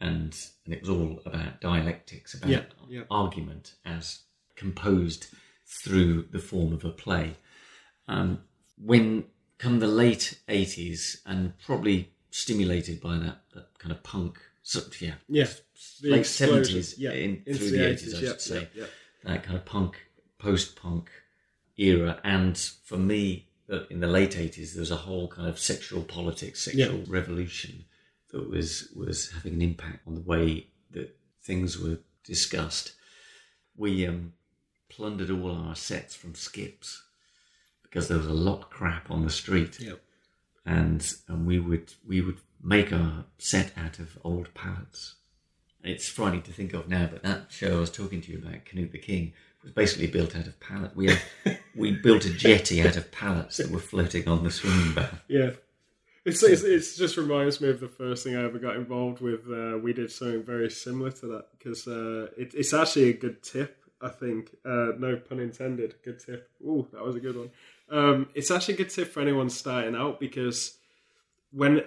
[0.00, 3.02] And, and it was all about dialectics, about Yeah, yeah.
[3.10, 4.20] argument as
[4.56, 5.26] composed
[5.84, 7.36] through the form of a play.
[8.08, 8.42] Um,
[8.82, 9.24] when
[9.58, 15.14] come the late 80s and probably stimulated by that, that kind of punk, so, yeah,
[15.28, 15.48] Yeah.
[16.02, 16.22] Late.
[16.22, 17.12] 70s yeah.
[17.12, 18.68] in, through the the 80s, 80s, I yeah, should say.
[18.74, 18.86] yeah.
[19.24, 19.96] That kind of punk,
[20.38, 21.10] post punk
[21.76, 22.20] era.
[22.24, 26.02] And for me, uh, in the late 80s, there was a whole kind of sexual
[26.02, 27.84] politics, sexual revolution
[28.32, 32.92] that was, was having an impact on the way that things were discussed.
[33.76, 34.34] We um,
[34.88, 37.02] plundered all our sets from skips
[37.90, 39.94] because there was a lot of crap on the street Yeah.
[40.64, 45.16] and and we would we would make our set out of old pallets.
[45.82, 48.66] It's frightening to think of now, but that show I was talking to you about,
[48.66, 50.94] Canute the King, was basically built out of pallet.
[50.94, 51.20] We had,
[51.74, 55.22] we built a jetty out of pallets that were floating on the swimming bath.
[55.26, 55.52] Yeah.
[56.26, 59.50] It's, it's, it's just reminds me of the first thing I ever got involved with.
[59.50, 63.42] Uh, we did something very similar to that because uh, it, it's actually a good
[63.42, 64.54] tip, I think.
[64.62, 65.94] Uh, no pun intended.
[66.04, 66.50] Good tip.
[66.62, 67.50] Ooh, that was a good one.
[67.90, 70.78] Um, it's actually a good tip for anyone starting out because
[71.52, 71.82] when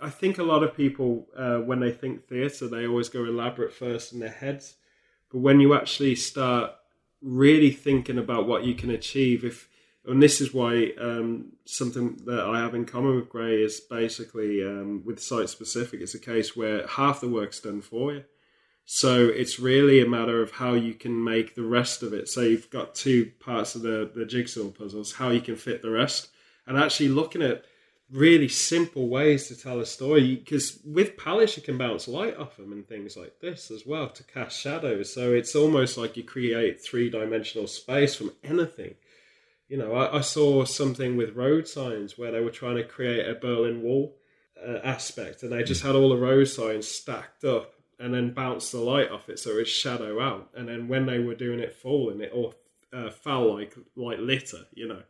[0.00, 3.72] I think a lot of people, uh, when they think theatre, they always go elaborate
[3.72, 4.74] first in their heads.
[5.30, 6.72] But when you actually start
[7.20, 9.68] really thinking about what you can achieve, if
[10.06, 14.62] and this is why um, something that I have in common with Gray is basically
[14.62, 16.00] um, with site specific.
[16.02, 18.24] It's a case where half the work's done for you.
[18.86, 22.28] So it's really a matter of how you can make the rest of it.
[22.28, 25.90] So you've got two parts of the, the jigsaw puzzles, how you can fit the
[25.90, 26.28] rest.
[26.66, 27.64] and actually looking at
[28.10, 30.36] really simple ways to tell a story.
[30.36, 34.08] Because with palettes, you can bounce light off them and things like this as well
[34.10, 35.12] to cast shadows.
[35.12, 38.94] So it's almost like you create three dimensional space from anything.
[39.68, 43.26] You know, I, I, saw something with road signs where they were trying to create
[43.26, 44.14] a Berlin Wall
[44.62, 48.70] uh, aspect, and they just had all the road signs stacked up and then bounce
[48.70, 50.50] the light off it so it shadow out.
[50.54, 52.54] And then when they were doing it falling, it all
[52.92, 55.02] uh, fell like like litter, you know.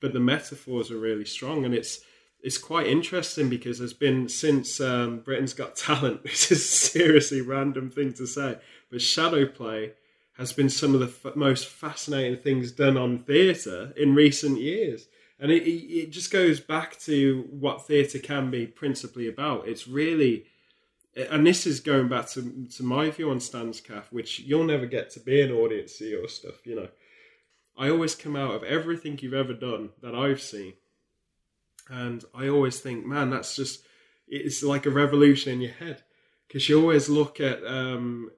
[0.00, 2.00] But the metaphors are really strong, and it's
[2.42, 6.22] it's quite interesting because there's been since um, Britain's Got Talent.
[6.24, 8.58] This is a seriously random thing to say,
[8.90, 9.92] but shadow play
[10.38, 15.06] has been some of the f- most fascinating things done on theatre in recent years.
[15.38, 19.68] And it, it just goes back to what theatre can be principally about.
[19.68, 20.46] It's really,
[21.16, 24.86] and this is going back to, to my view on Stan's Cafe, which you'll never
[24.86, 26.88] get to be an audience see your stuff, you know.
[27.76, 30.74] I always come out of everything you've ever done that I've seen
[31.88, 33.84] and I always think, man, that's just
[34.28, 36.02] it's like a revolution in your head
[36.48, 38.30] because you always look at, um,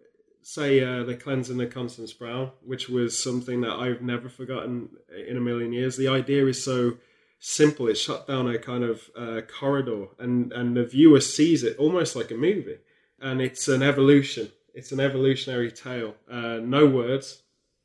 [0.43, 4.91] say, uh, the cleansing of Constance Brown, which was something that I've never forgotten
[5.27, 5.97] in a million years.
[5.97, 6.99] The idea is so
[7.45, 11.77] simple; it shut down a kind of uh, corridor, and and the viewer sees it
[11.77, 12.79] almost like a movie,
[13.21, 14.51] and it's an evolution.
[14.73, 16.15] It's an evolutionary tale.
[16.31, 17.43] Uh, no words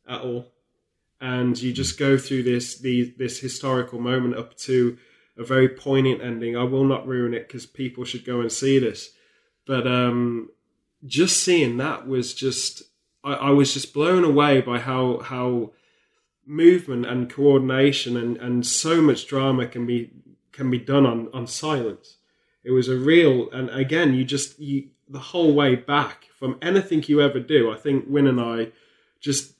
[0.07, 0.51] at all,
[1.21, 4.97] and you just go through this the, this historical moment up to
[5.37, 6.55] a very poignant ending.
[6.55, 9.11] I will not ruin it because people should go and see this.
[9.65, 10.49] But um,
[11.05, 12.83] just seeing that was just
[13.23, 15.71] I, I, was just blown away by how how
[16.49, 20.09] movement and coordination and, and so much drama can be
[20.51, 22.17] can be done on, on silence.
[22.63, 27.03] It was a real and again you just you the whole way back from anything
[27.07, 27.71] you ever do.
[27.71, 28.71] I think Win and I
[29.19, 29.53] just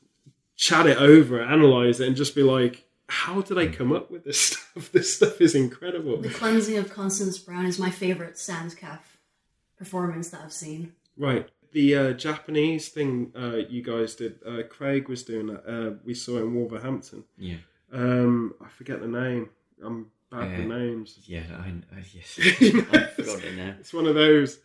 [0.56, 4.23] chat it over, analyze it, and just be like, how did I come up with
[4.23, 4.91] this stuff?
[4.91, 6.21] This stuff is incredible.
[6.21, 9.04] The cleansing of Constance Brown is my favorite Stan's Cafe
[9.78, 10.93] performance that I've seen.
[11.17, 11.49] Right.
[11.71, 15.65] The uh, Japanese thing uh, you guys did, uh, Craig was doing that.
[15.67, 17.25] Uh, we saw it in Wolverhampton.
[17.38, 17.58] Yeah.
[17.91, 19.49] Um, I forget the name.
[19.84, 21.19] I'm bad with names.
[21.23, 23.75] Yeah, I, I yes, I forgot it now.
[23.79, 24.60] It's one of those.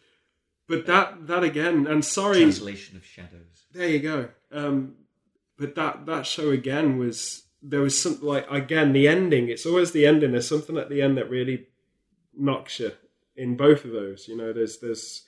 [0.67, 3.67] But that that again, and sorry, translation of shadows.
[3.73, 4.29] There you go.
[4.51, 4.95] Um,
[5.59, 9.49] but that that show again was there was something like again the ending.
[9.49, 10.33] It's always the ending.
[10.33, 11.67] There's something at the end that really
[12.37, 12.93] knocks you
[13.37, 14.27] in both of those.
[14.27, 15.23] You know, there's there's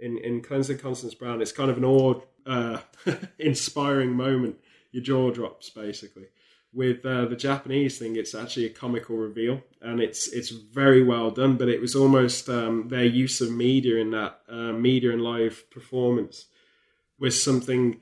[0.00, 1.42] in in cleansing Constance Brown.
[1.42, 2.78] It's kind of an awe uh,
[3.38, 4.56] inspiring moment.
[4.92, 6.26] Your jaw drops basically.
[6.72, 11.30] With uh, the Japanese thing, it's actually a comical reveal, and it's it's very well
[11.30, 11.56] done.
[11.56, 15.70] But it was almost um, their use of media in that uh, media and live
[15.70, 16.46] performance
[17.18, 18.00] was something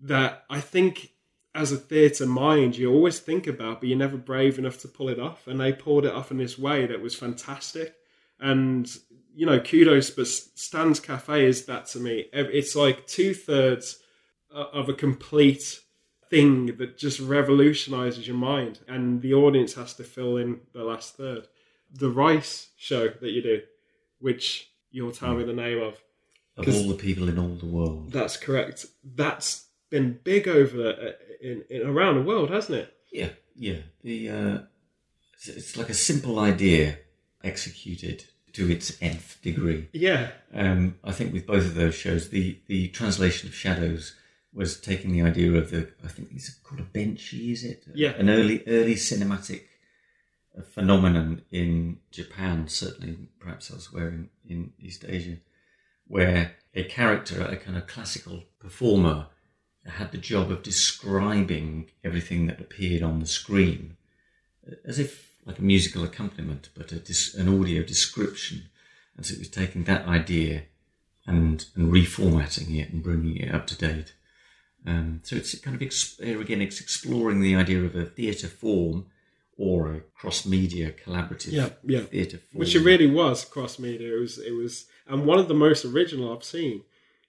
[0.00, 1.10] that I think
[1.54, 5.08] as a theatre mind you always think about, but you're never brave enough to pull
[5.08, 5.46] it off.
[5.46, 7.94] And they pulled it off in this way that was fantastic.
[8.40, 8.90] And
[9.34, 10.10] you know, kudos.
[10.10, 12.26] But Stan's Cafe is that to me.
[12.32, 13.98] It's like two thirds
[14.50, 15.80] of a complete
[16.30, 21.16] thing that just revolutionizes your mind, and the audience has to fill in the last
[21.16, 21.46] third.
[21.92, 23.62] The Rice show that you do,
[24.18, 26.00] which you'll tell me the name of.
[26.56, 28.12] Of all the people in all the world.
[28.12, 28.86] That's correct.
[29.02, 32.94] That's been big over uh, in, in around the world, hasn't it?
[33.12, 33.78] Yeah, yeah.
[34.02, 34.58] The uh,
[35.34, 36.98] it's, it's like a simple idea
[37.42, 39.88] executed to its nth degree.
[39.92, 40.30] Yeah.
[40.52, 44.14] Um, I think with both of those shows, the the translation of shadows
[44.52, 47.84] was taking the idea of the I think it's called a benshi, is it?
[47.94, 48.10] Yeah.
[48.10, 49.64] An early early cinematic
[50.62, 55.38] phenomenon in Japan, certainly perhaps elsewhere in, in East Asia,
[56.06, 59.26] where a character, a kind of classical performer,
[59.84, 63.96] had the job of describing everything that appeared on the screen,
[64.84, 68.68] as if like a musical accompaniment, but dis- an audio description.
[69.16, 70.62] And so it was taking that idea
[71.26, 74.14] and and reformatting it and bringing it up to date.
[74.86, 79.06] Um, so it's kind of ex- again it's exploring the idea of a theatre form
[79.56, 82.00] or a cross media collaborative yeah, yeah.
[82.00, 84.16] theatre form, which it really was cross media.
[84.16, 86.82] It was it was and one of the most original I've seen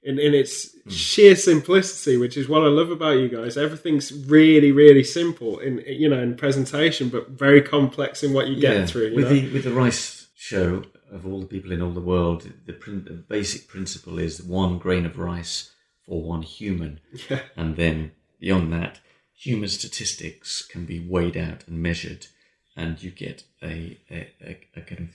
[0.06, 0.92] in, in its mm.
[0.92, 3.58] sheer simplicity, which is what I love about you guys.
[3.58, 8.56] Everything's really, really simple in you know in presentation, but very complex in what you
[8.56, 8.86] get yeah.
[8.86, 9.08] through.
[9.08, 9.34] You with know?
[9.34, 13.24] the with the rice show of all the people in all the world, the, the
[13.28, 15.72] basic principle is one grain of rice
[16.06, 17.42] for one human, yeah.
[17.56, 19.00] and then beyond that,
[19.34, 22.28] human statistics can be weighed out and measured,
[22.76, 25.10] and you get a, a, a, a kind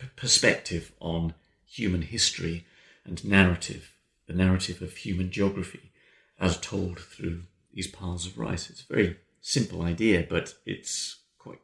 [0.00, 1.32] of perspective on
[1.66, 2.66] human history
[3.08, 3.92] and narrative,
[4.26, 5.90] the narrative of human geography
[6.38, 7.42] as told through
[7.72, 8.70] these piles of rice.
[8.70, 11.60] It's a very simple idea, but it's quite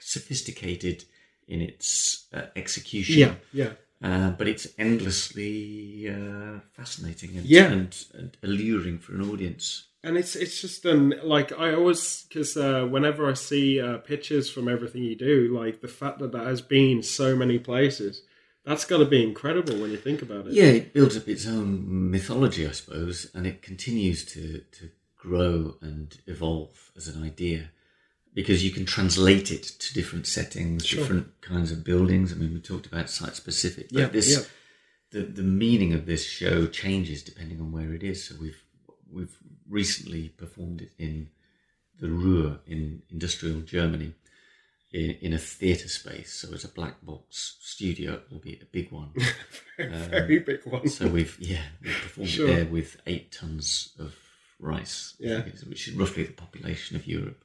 [0.00, 1.04] sophisticated
[1.46, 3.18] in its uh, execution.
[3.18, 3.72] Yeah, yeah.
[4.00, 7.70] Uh, but it's endlessly uh, fascinating and, Yeah.
[7.70, 9.84] and, and alluring for an audience.
[10.04, 14.48] and it's it's just done like I always because uh, whenever I see uh, pictures
[14.48, 18.22] from everything you do, like the fact that that has been so many places,
[18.68, 20.52] that's got to be incredible when you think about it.
[20.52, 25.76] Yeah, it builds up its own mythology, I suppose, and it continues to, to grow
[25.80, 27.70] and evolve as an idea
[28.34, 31.00] because you can translate it to different settings, Sure.
[31.00, 32.30] different kinds of buildings.
[32.30, 34.44] I mean, we talked about site specific, but Yeah, this yeah.
[35.12, 38.22] the the meaning of this show changes depending on where it is.
[38.24, 38.62] So we've
[39.10, 39.36] we've
[39.68, 41.30] recently performed it in
[42.00, 44.12] the Ruhr in industrial Germany
[44.92, 46.32] in, in a theatre space.
[46.32, 49.10] So it's a black box studio, albeit a big one.
[49.78, 50.88] Very um, big one.
[50.88, 52.46] So we've yeah we performed Sure.
[52.46, 54.14] there with eight tons of
[54.58, 55.44] rice, Yeah.
[55.44, 57.44] is, which is roughly the population of Europe.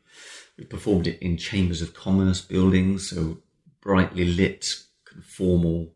[0.57, 3.39] We've performed it in chambers of commerce buildings, so
[3.81, 4.73] brightly lit,
[5.05, 5.93] kind of formal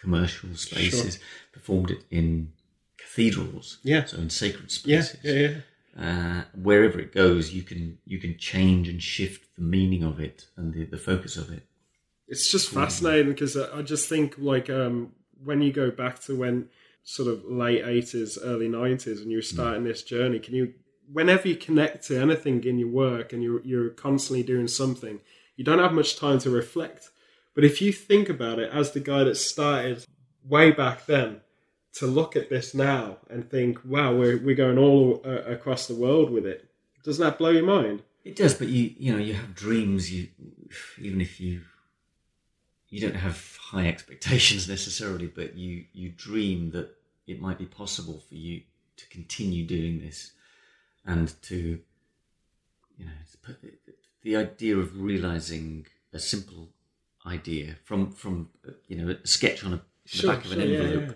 [0.00, 1.18] commercial spaces.
[1.52, 2.52] Performed it in
[2.96, 4.04] cathedrals, Yeah.
[4.04, 5.20] so in sacred yeah, spaces.
[5.24, 5.54] yeah, yeah.
[6.00, 10.46] Uh, wherever it goes, you can you can change and shift the meaning of it
[10.56, 11.64] and the, the focus of it.
[12.28, 16.36] It's just fascinating because I I just think like um, when you go back to
[16.36, 16.68] when
[17.02, 20.74] sort of late eighties, early nineties, and you're starting this journey, can you,
[21.10, 25.18] whenever you connect to anything in your work and you're you're constantly doing something,
[25.56, 27.10] you don't have much time to reflect.
[27.54, 30.04] But if you think about it, as the guy that started
[30.44, 31.40] way back then,
[31.98, 35.94] to look at this now and think, wow, we're we're going all uh, across the
[35.94, 36.68] world with it.
[37.02, 38.02] Doesn't that blow your mind?
[38.24, 40.12] It does, but you you know you have dreams.
[40.12, 40.28] You
[40.98, 41.62] even if you
[42.88, 46.90] you don't have high expectations necessarily, but you you dream that
[47.26, 48.62] it might be possible for you
[48.96, 50.32] to continue doing this
[51.04, 51.80] and to
[52.96, 53.58] you know put-
[54.22, 56.68] the idea of realizing a simple
[57.26, 58.50] idea from from
[58.86, 59.82] you know a sketch on a the
[60.16, 61.14] Sure, back of an sure, yeah, envelope yeah.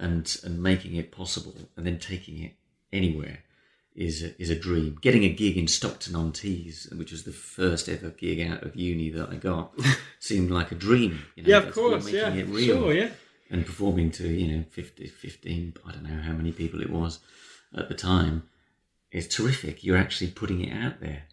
[0.00, 2.52] And and making it possible and then taking it
[2.92, 3.38] anywhere
[3.94, 4.96] is a, is a dream.
[5.02, 8.76] Getting a gig in Stockton on Tees, which was the first ever gig out of
[8.76, 9.72] uni that I got,
[10.20, 11.22] seemed like a dream.
[11.36, 12.04] You know, Yeah, of course.
[12.04, 12.94] making Yeah, it real sure.
[12.94, 13.10] Yeah.
[13.50, 17.18] and performing to you know 50 15 i don't know how many people it was
[17.76, 18.44] at the time
[19.10, 21.24] is terrific you're actually putting it out there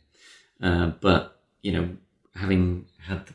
[0.68, 1.96] uh, but you know
[2.36, 3.34] having had the,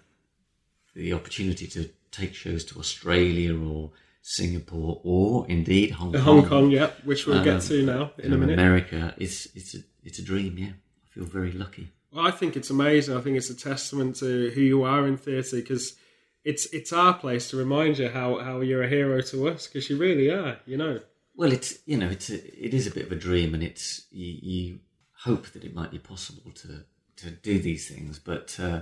[0.97, 6.71] the opportunity to take shows to australia or singapore or indeed hong kong Hong Kong,
[6.71, 8.55] yeah, which we'll Um, get to now in a minute.
[8.59, 12.57] america it's it's a it's a dream yeah i feel very lucky Well, I think
[12.57, 13.17] it's amazing.
[13.17, 15.97] I think it's a testament to who you are in theatre because
[16.45, 19.89] it's it's our place to remind you how, how you're a hero to us because
[19.91, 20.59] you really are.
[20.67, 21.01] You know.
[21.39, 23.85] Well, it's you know, it's a, it is a bit of a dream, and it's
[24.11, 24.79] you, you
[25.27, 26.85] hope that it might be possible to
[27.21, 28.81] to do these things, but uh,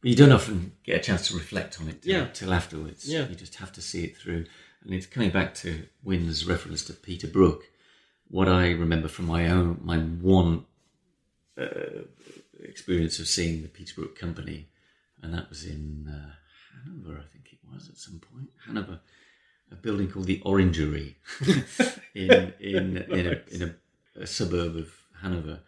[0.00, 2.26] but you don't often get a chance to reflect on it till, Yeah.
[2.32, 3.02] till afterwards.
[3.06, 3.28] Yeah.
[3.28, 4.46] you just have to see it through,
[4.86, 7.64] and it's coming back to Win's reference to Peter Brook.
[8.28, 10.64] What I remember from my own my one
[11.58, 12.04] uh,
[12.62, 14.68] experience of seeing the Peter Brook Company,
[15.22, 16.32] and that was in uh,
[16.84, 18.48] Hanover, I think it was at some point.
[18.66, 19.00] Hanover,
[19.70, 21.16] a building called the Orangery
[22.14, 25.60] in in in, a, in a, a suburb of Hanover.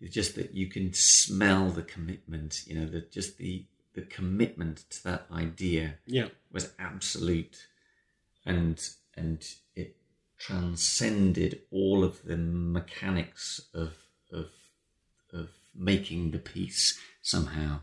[0.00, 2.62] It's just that you can smell the commitment.
[2.66, 6.28] You know, the just the the commitment to that idea Yeah.
[6.50, 7.66] was absolute,
[8.44, 8.80] and
[9.16, 9.96] and it
[10.38, 13.94] transcended all of the mechanics of
[14.32, 14.46] of
[15.32, 17.80] of making the piece somehow.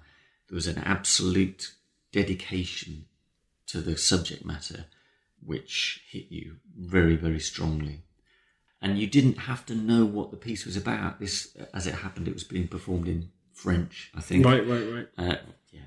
[0.47, 1.73] There was an absolute
[2.11, 3.05] dedication
[3.67, 4.85] to the subject matter
[5.43, 8.01] which hit you very, very strongly.
[8.81, 11.19] And you didn't have to know what the piece was about.
[11.19, 14.45] This, as it happened, it was being performed in French, I think.
[14.45, 14.65] Right.
[14.65, 14.83] Right.
[14.93, 15.07] Right.
[15.17, 15.35] Uh,
[15.71, 15.81] yeah,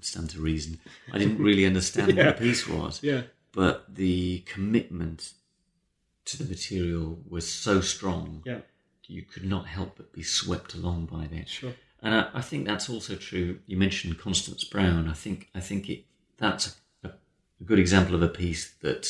[0.00, 0.78] stand to reason.
[1.12, 2.26] I didn't really understand Yeah.
[2.26, 3.22] what the piece was, Yeah.
[3.60, 5.32] But the commitment
[6.26, 8.60] to the material was so strong Yeah.
[9.16, 11.48] you could not help but be swept along by that.
[11.48, 11.74] Sure.
[12.02, 13.48] And I, I think that's also true.
[13.66, 15.08] You mentioned Constance Brown.
[15.08, 16.00] I think I think it
[16.36, 16.64] that's
[17.02, 19.04] a, a good example of a piece that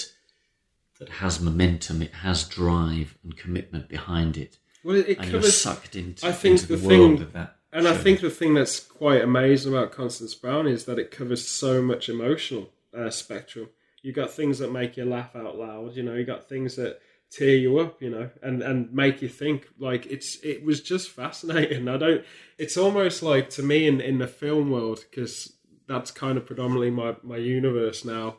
[0.99, 1.96] that has momentum.
[2.09, 4.53] It has drive and commitment behind it,
[4.84, 5.61] Well, it, it and you're covers.
[5.61, 7.51] sucked into, I think into the, the world thing- of that.
[7.70, 11.46] And I think the thing that's quite amazing about Constance Brown is that it covers
[11.46, 12.64] so much emotional
[12.96, 13.68] uh, spectrum.
[14.03, 15.96] You got things that make you laugh out loud.
[15.96, 18.01] You know, you got things that tear you up.
[18.01, 19.68] You know, and and make you think.
[19.78, 21.88] Like it's it was just fascinating.
[21.88, 22.24] I don't.
[22.59, 25.53] It's almost like to me in in the film world because
[25.86, 28.36] that's kind of predominantly my my universe now.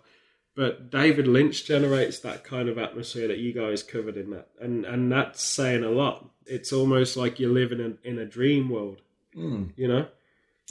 [0.55, 4.85] But David Lynch generates that kind of atmosphere that you guys covered in that, and
[4.85, 6.29] and that's saying a lot.
[6.45, 9.01] It's almost like you live in in a dream world
[9.37, 9.69] Mm.
[9.75, 10.07] you know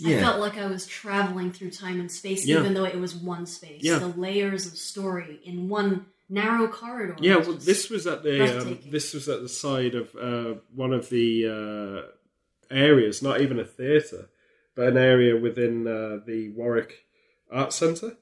[0.04, 2.60] I felt like I was traveling through time and space, Yeah.
[2.60, 3.82] even though it was one space.
[3.82, 3.98] Yeah.
[3.98, 7.16] The layers of story in one narrow corridor.
[7.20, 10.92] Yeah, well, this was at the um, this was at the side of uh, one
[10.92, 14.28] of the uh, areas, not even a theatre,
[14.74, 17.06] but an area within uh, the Warwick
[17.50, 18.16] Art Centre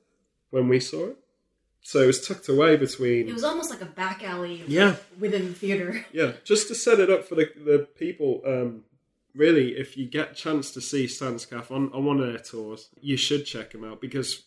[0.50, 1.16] when we saw it.
[1.82, 3.28] So it was tucked away between.
[3.28, 4.96] It was almost like a back alley Yeah.
[5.20, 6.04] within the theater.
[6.12, 8.82] Yeah, just to set it up for the, the people, um,
[9.36, 12.38] really, if you get a chance to see Stan's Cafe on, on one of their
[12.38, 14.44] tours, you should check them out because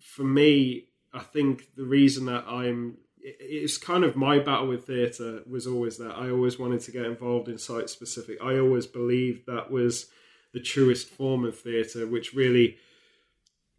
[0.00, 5.42] for me, I think the reason that I'm it's kind of my battle with theatre
[5.48, 8.38] was always that I always wanted to get involved in site specific.
[8.42, 10.06] I always believed that was
[10.52, 12.78] the truest form of theatre, which really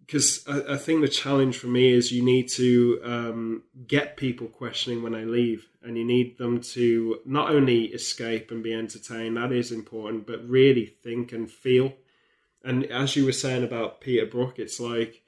[0.10, 4.48] because I, I think the challenge for me is you need to um, get people
[4.48, 9.38] questioning when they leave, and you need them to not only escape and be entertained,
[9.38, 11.94] that is important, but really think and feel.
[12.64, 15.22] And as you were saying about Peter Brook, it's like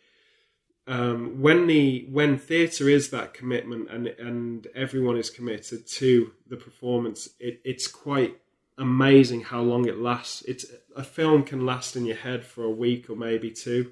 [0.87, 6.57] um, when the when theatre is that commitment and and everyone is committed to the
[6.57, 8.35] performance, it, it's quite
[8.79, 10.41] amazing how long it lasts.
[10.47, 10.65] It's
[10.95, 13.91] a film can last in your head for a week or maybe two.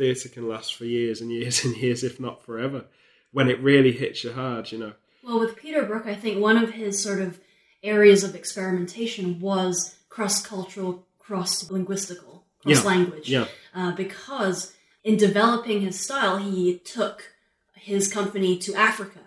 [0.00, 2.86] Theatre can last for years and years and years, if not forever.
[3.32, 4.94] When it really hits you hard, you know.
[5.22, 7.38] Well, with Peter Brook, I think one of his sort of
[7.82, 13.28] areas of experimentation was cross cultural, cross linguistical, cross language.
[13.28, 13.44] Yeah.
[13.74, 14.72] Uh, because
[15.04, 17.34] in developing his style, he took
[17.74, 19.20] his company to Africa.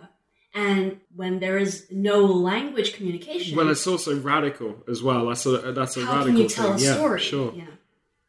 [0.55, 5.27] And when there is no language communication, Well, it's also radical as well.
[5.27, 6.87] That's a that's a how radical can you tell thing.
[6.87, 7.19] a story?
[7.21, 7.53] Yeah, sure.
[7.55, 7.63] Yeah.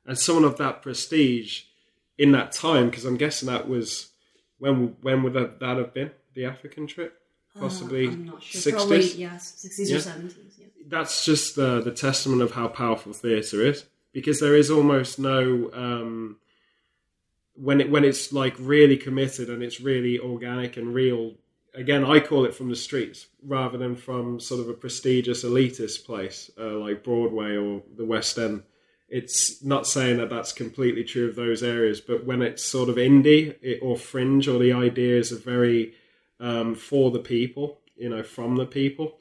[0.07, 1.63] And someone of that prestige
[2.19, 4.11] in that time, because I'm guessing that was
[4.59, 7.19] when when would that, that have been the African trip?
[7.59, 8.61] Possibly Uh, I'm not sure.
[8.73, 8.77] 60s.
[8.77, 9.97] Probably, yes, 60s Yeah.
[9.97, 10.35] or 70s.
[10.59, 10.67] Yeah.
[10.89, 15.71] that's just the the testament of how powerful theatre is because there is almost no
[15.73, 16.39] um,
[17.55, 21.35] when it when it's like really committed and it's really organic and real.
[21.77, 26.05] Again, I call it from the streets rather than from sort of a prestigious elitist
[26.05, 28.63] place uh, like Broadway or the West End.
[29.19, 32.97] It's not saying that that's completely true of those areas, but when it's sort of
[32.97, 35.95] indie or fringe, or the ideas are very
[36.41, 39.19] um, for the people, you know, from the people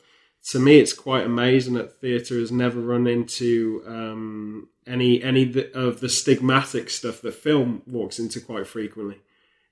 [0.50, 6.02] to me, it's quite amazing that theatre has never run into um, any any of
[6.02, 9.22] the stigmatic stuff that film walks into quite frequently.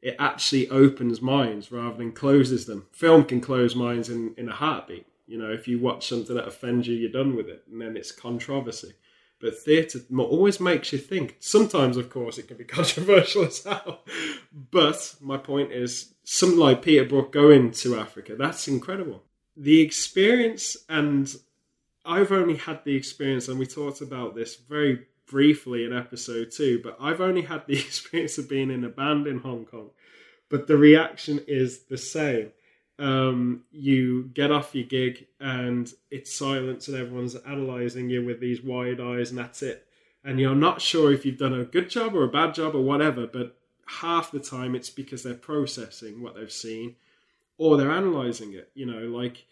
[0.01, 2.87] It actually opens minds rather than closes them.
[2.91, 5.05] Film can close minds in, in a heartbeat.
[5.27, 7.97] You know, if you watch something that offends you, you're done with it, and then
[7.97, 8.93] it's controversy.
[9.41, 11.37] But theatre always makes you think.
[11.39, 14.01] Sometimes, of course, it can be controversial as hell.
[14.53, 19.23] But my point is, something like Peter Brook going to Africa, that's incredible
[19.55, 21.33] the experience and
[22.05, 26.81] I've only had the experience and we talked about this very briefly in episode 2
[26.83, 29.89] but I've only had the experience of being in a band in Hong Kong
[30.49, 32.51] but the reaction is the same
[33.01, 38.61] um, you get off your gig and it's silence and everyone's analysing you with these
[38.61, 39.87] wide eyes and that's it
[40.23, 42.81] and you're not sure if you've done a good job or a bad job or
[42.81, 43.57] whatever but
[43.99, 46.95] half the time it's because they're processing what they've seen
[47.61, 49.45] or they're analyzing it, you know, like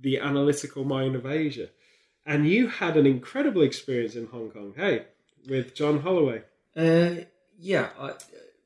[0.00, 1.68] the analytical mind of Asia.
[2.26, 5.06] And you had an incredible experience in Hong Kong, hey,
[5.48, 6.42] with John Holloway.
[6.76, 7.24] Uh,
[7.60, 8.14] yeah, I,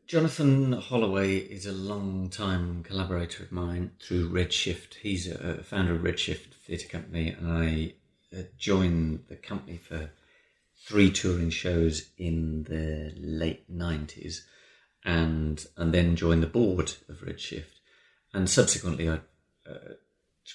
[0.07, 4.95] Jonathan Holloway is a long time collaborator of mine through Redshift.
[5.03, 7.95] He's a founder of Redshift Theatre Company, and I
[8.33, 10.11] uh, joined the company for
[10.77, 14.43] three touring shows in the late 90s
[15.05, 17.81] and and then joined the board of Redshift.
[18.33, 19.15] And subsequently, I,
[19.69, 19.95] uh,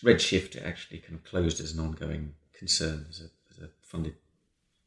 [0.01, 4.15] Redshift actually kind of closed as an ongoing concern as a, as a funded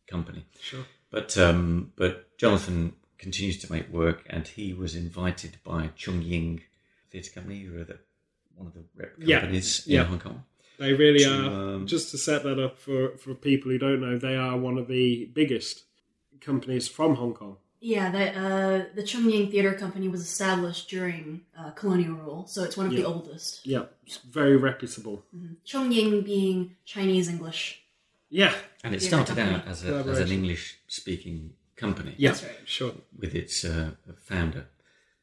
[0.08, 0.46] company.
[0.58, 0.86] Sure.
[1.10, 2.94] But um, but Jonathan
[3.25, 6.62] continues to make work, and he was invited by Chung Ying
[7.11, 7.99] Theatre Company, who are the,
[8.57, 10.03] one of the rep companies yeah.
[10.03, 10.45] in Hong Kong.
[10.79, 11.75] They really To, are.
[11.77, 14.77] um, just to set that up for, for people who don't know, they are one
[14.79, 15.85] of the biggest
[16.41, 17.57] companies from Hong Kong.
[17.95, 22.62] Yeah, the, uh, the Chung Ying Theater Company was established during uh, colonial rule, so
[22.64, 23.01] it's one of Yeah.
[23.03, 23.66] the oldest.
[23.66, 25.22] Yeah, it's very reputable.
[25.64, 27.83] Chung Ying being Chinese English.
[28.31, 29.57] Yeah, And it started company.
[29.57, 32.53] out as, a, as an English speaking company yeah, That's right.
[32.64, 32.95] sure.
[33.18, 34.66] with its uh, founder.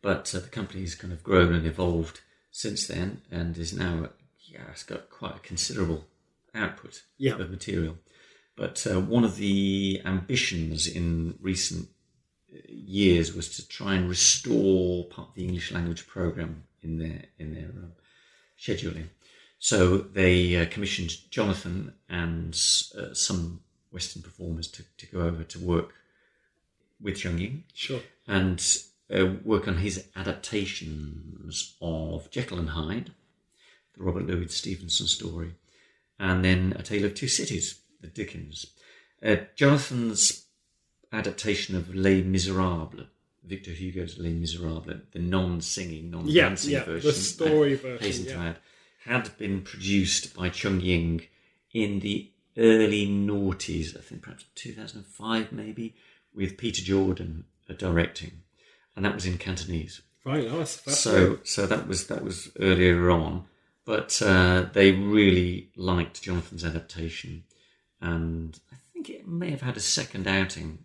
[0.01, 2.21] But uh, the has kind of grown and evolved
[2.51, 6.05] since then and is now, yeah, it's got quite a considerable
[6.53, 7.35] output Yeah.
[7.37, 7.97] of material.
[8.55, 11.87] But uh, one of the ambitions in recent
[12.53, 17.23] uh, years was to try and restore part of the English language program in their
[17.39, 17.93] in their um,
[18.59, 19.07] scheduling.
[19.59, 22.53] So they uh, commissioned Jonathan and
[22.97, 25.93] uh, some Western performers to, to go over to work
[27.01, 28.01] with Chung Ying Sure.
[28.27, 28.63] and
[29.13, 33.11] uh, work on his adaptations of Jekyll and Hyde,
[33.97, 35.55] the Robert Louis Stevenson story,
[36.19, 38.67] and then A Tale of Two Cities, the Dickens.
[39.23, 40.45] Uh, Jonathan's
[41.11, 43.07] adaptation of Les Miserables,
[43.43, 48.25] Victor Hugo's Les Miserables, the non-singing, non-dancing yeah, version, the story I version.
[48.25, 48.43] Yeah.
[48.43, 48.57] add,
[49.05, 51.21] had been produced by Chung Ying
[51.73, 55.95] in the early noughties, I think perhaps 2005 maybe,
[56.33, 58.41] with Peter Jordan uh, directing,
[58.95, 60.01] and that was in Cantonese.
[60.23, 60.47] Right.
[60.49, 63.45] Oh, that's So, so that was that was earlier on,
[63.85, 67.43] but uh, they really liked Jonathan's adaptation,
[67.99, 70.79] and I think it may have had a second outing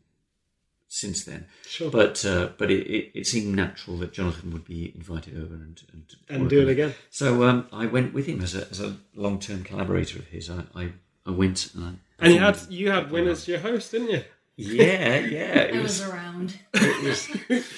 [0.89, 1.47] since then.
[1.67, 1.91] sure.
[1.91, 5.83] But uh, but it, it, it seemed natural that Jonathan would be invited over and
[5.93, 6.95] and, and do it again.
[7.11, 10.49] So um, I went with him as a as a long term collaborator of his.
[10.51, 10.93] I, I,
[11.27, 11.93] I went and I
[12.25, 14.25] And you had you had Win as your host, didn't you?
[14.57, 16.59] Yeah yeah it I was was around.
[16.75, 17.65] it was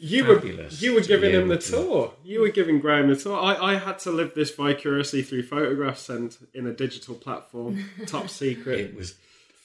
[0.00, 2.14] You Fabulous were you were giving be him the to- tour.
[2.22, 3.36] You were giving Graeme the tour.
[3.36, 8.28] I, I had to live this vicariously through photographs sent in a digital platform, top
[8.28, 8.78] secret.
[8.78, 9.14] it was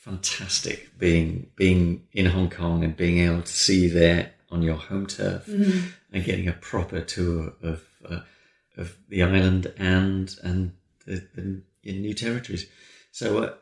[0.01, 4.75] fantastic being being in Hong Kong and being able to see you there on your
[4.75, 8.19] home turf and getting a proper tour of uh,
[8.75, 10.73] of the island and and
[11.05, 12.65] the, the in new territories.
[13.11, 13.53] So uh,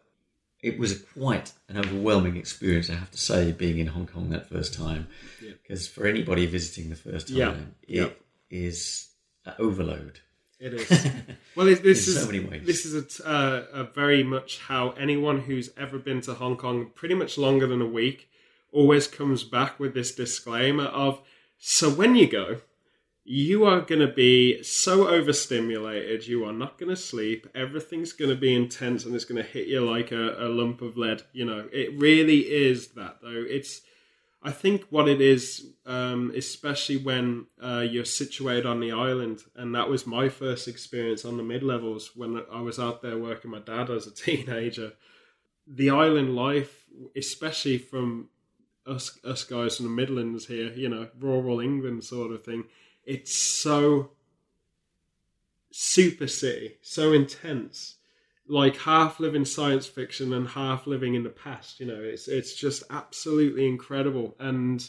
[0.61, 4.47] it was quite an overwhelming experience, I have to say, being in Hong Kong that
[4.49, 5.07] first time.
[5.43, 5.51] Yeah.
[5.61, 8.05] Because for anybody visiting the first time, Yeah.
[8.05, 9.09] it is
[9.45, 10.19] an overload.
[10.59, 10.89] It is.
[11.55, 12.65] Well, it, this In is so many ways.
[12.65, 16.91] this is a, uh, a very much how anyone who's ever been to Hong Kong,
[16.95, 18.29] pretty much longer than a week,
[18.71, 21.19] always comes back with this disclaimer of,
[21.57, 22.61] so when you go,
[23.23, 28.31] you are going to be so overstimulated, you are not going to sleep, everything's going
[28.31, 31.23] to be intense, and it's going to hit you like a, a lump of lead.
[31.31, 33.45] You know, it really is that though.
[33.47, 33.81] It's
[34.43, 39.75] I think what it is, um, especially when uh, you're situated on the island, and
[39.75, 43.51] that was my first experience on the mid levels when I was out there working
[43.51, 44.93] my dad as a teenager.
[45.67, 48.29] The island life, especially from
[48.87, 52.63] us us guys from the Midlands here, you know, rural England sort of thing,
[53.05, 54.11] it's so
[55.71, 57.95] super city, so intense
[58.51, 61.79] like half living science fiction and half living in the past.
[61.79, 64.35] You know, it's it's just absolutely incredible.
[64.39, 64.87] And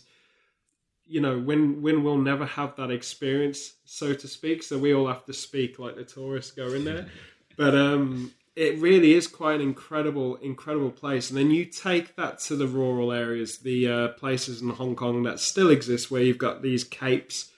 [1.07, 4.65] you know, when when we'll never have that experience, so to speak.
[4.65, 7.07] So we all have to speak like the tourists go in there.
[7.55, 11.29] But um, it really is quite an incredible, incredible place.
[11.29, 15.23] And then you take that to the rural areas, the uh, places in Hong Kong
[15.25, 17.52] that still exist, where you've got these capes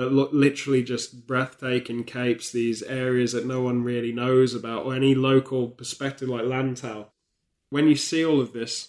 [0.00, 4.94] that look literally just breathtaking capes, these areas that no one really knows about, or
[4.94, 7.06] any local perspective like Lantau.
[7.74, 8.88] When you see all of this,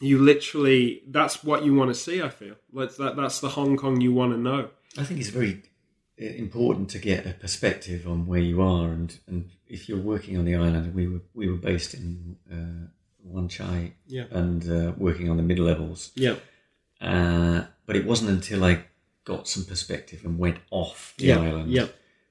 [0.00, 2.20] you literally that's what you want to see.
[2.22, 4.62] I feel like that that's the Hong Kong you want to know.
[4.96, 5.62] I think it's very
[6.20, 10.36] uh, important to get a perspective on where you are, and, and if you're working
[10.38, 12.86] on the island, we were we were based in uh,
[13.22, 14.24] Wan Chai Yeah.
[14.30, 16.36] and uh, working on the mid levels, Yeah,
[17.00, 18.84] uh, but it wasn't until I
[19.28, 21.86] got some perspective and went off the yeah, island yeah.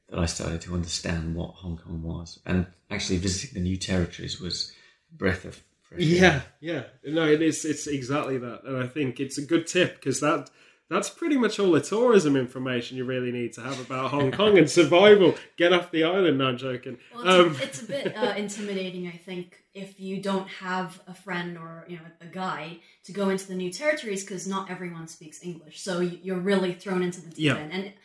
[0.10, 4.42] that I started to understand what Hong Kong was, and actually visiting the new territories
[4.42, 4.74] was
[5.14, 6.08] a breath of fresh air.
[6.08, 6.84] Yeah, yeah.
[7.14, 7.64] No, it is.
[7.66, 10.50] It's exactly that, and I think it's a good tip because that
[10.90, 14.58] that's pretty much all the tourism information you really need to have about Hong Kong
[14.58, 15.36] and survival.
[15.58, 16.38] Get off the island.
[16.38, 16.98] No, I'm joking.
[17.14, 21.02] Well, Um, it's, a, it's a bit uh, intimidating, I think, if you don't have
[21.08, 24.70] a friend or you know a guide to go into the new territories because not
[24.72, 25.82] everyone speaks English.
[25.82, 27.58] So you- you're really thrown into the deep Yeah.
[27.58, 27.96] end, and it,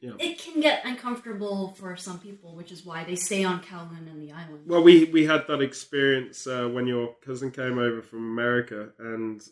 [0.00, 0.12] Yeah.
[0.18, 4.20] it can get uncomfortable for some people, which is why they stay on Kowloon and
[4.22, 4.62] the island.
[4.66, 9.42] Well, we we had that experience uh, when your cousin came over from America, and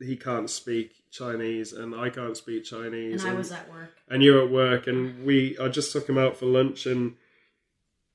[0.00, 3.96] he can't speak Chinese, and I can't speak Chinese, and I was at work.
[4.08, 7.14] and you're at work, and we I just took him out for lunch, and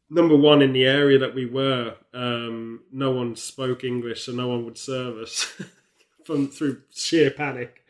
[0.10, 4.48] number one in the area that we were, um, no one spoke English, so no
[4.48, 5.62] one would serve us
[6.26, 7.84] from through sheer panic.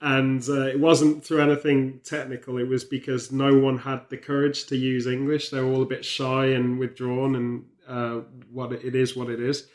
[0.00, 2.58] And uh, it wasn't through anything technical.
[2.58, 5.48] It was because no one had the courage to use English.
[5.48, 8.20] They were all a bit shy and withdrawn, and uh,
[8.52, 9.66] what it it is, what it is.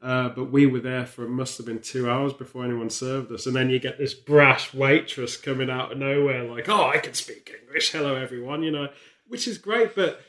[0.00, 3.32] Uh, but we were there for it must have been two hours before anyone served
[3.32, 6.98] us, and then you get this brash waitress coming out of nowhere, like, "Oh, I
[6.98, 7.90] can speak English.
[7.90, 8.88] Hello, everyone," you know,
[9.26, 9.96] which is great.
[9.96, 10.20] But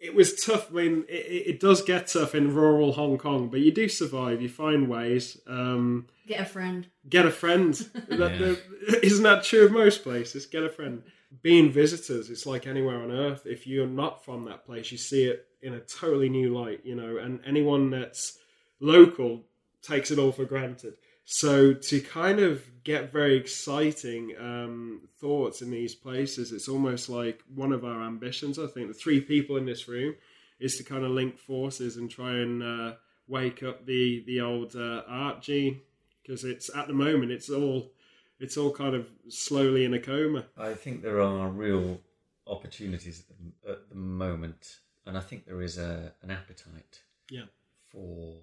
[0.00, 0.70] it was tough.
[0.70, 3.88] I mean, it, it it does get tough in rural Hong Kong, but you do
[3.88, 4.42] survive.
[4.42, 5.40] You find ways.
[5.46, 6.86] Um, Get a friend.
[7.08, 7.74] get a friend.
[8.08, 8.38] That, Yeah.
[8.38, 10.44] that- isn't that true of most places?
[10.46, 11.02] Get a friend.
[11.42, 13.46] Being visitors, it's like anywhere on earth.
[13.46, 16.94] If you're not from that place, you see it in a totally new light, you
[16.96, 17.18] know.
[17.18, 18.37] And anyone that's
[18.80, 19.42] local
[19.82, 20.94] takes it all for granted.
[21.24, 27.42] So to kind of get very exciting um, thoughts in these places, it's almost like
[27.54, 28.58] one of our ambitions.
[28.58, 30.14] I think the three people in this room
[30.58, 32.94] is to kind of link forces and try and uh,
[33.28, 35.80] wake up the the old uh, art gene
[36.22, 37.92] because it's at the moment it's all
[38.40, 40.46] it's all kind of slowly in a coma.
[40.56, 42.00] I think there are real
[42.46, 47.44] opportunities at the, at the moment, and I think there is a, an appetite Yeah.
[47.92, 48.36] for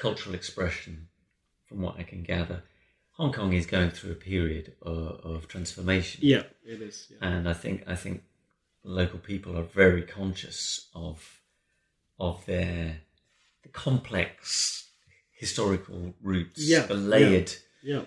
[0.00, 1.08] cultural expression,
[1.66, 2.62] from what I can gather.
[3.12, 7.08] Hong Kong is going through a period of, of transformation, Yeah, it is.
[7.10, 7.28] Yeah.
[7.28, 8.22] and I think I think
[8.84, 11.40] local people are very conscious of
[12.20, 13.00] of their
[13.62, 14.88] the complex
[15.32, 18.02] historical roots, Yeah, the layered yeah.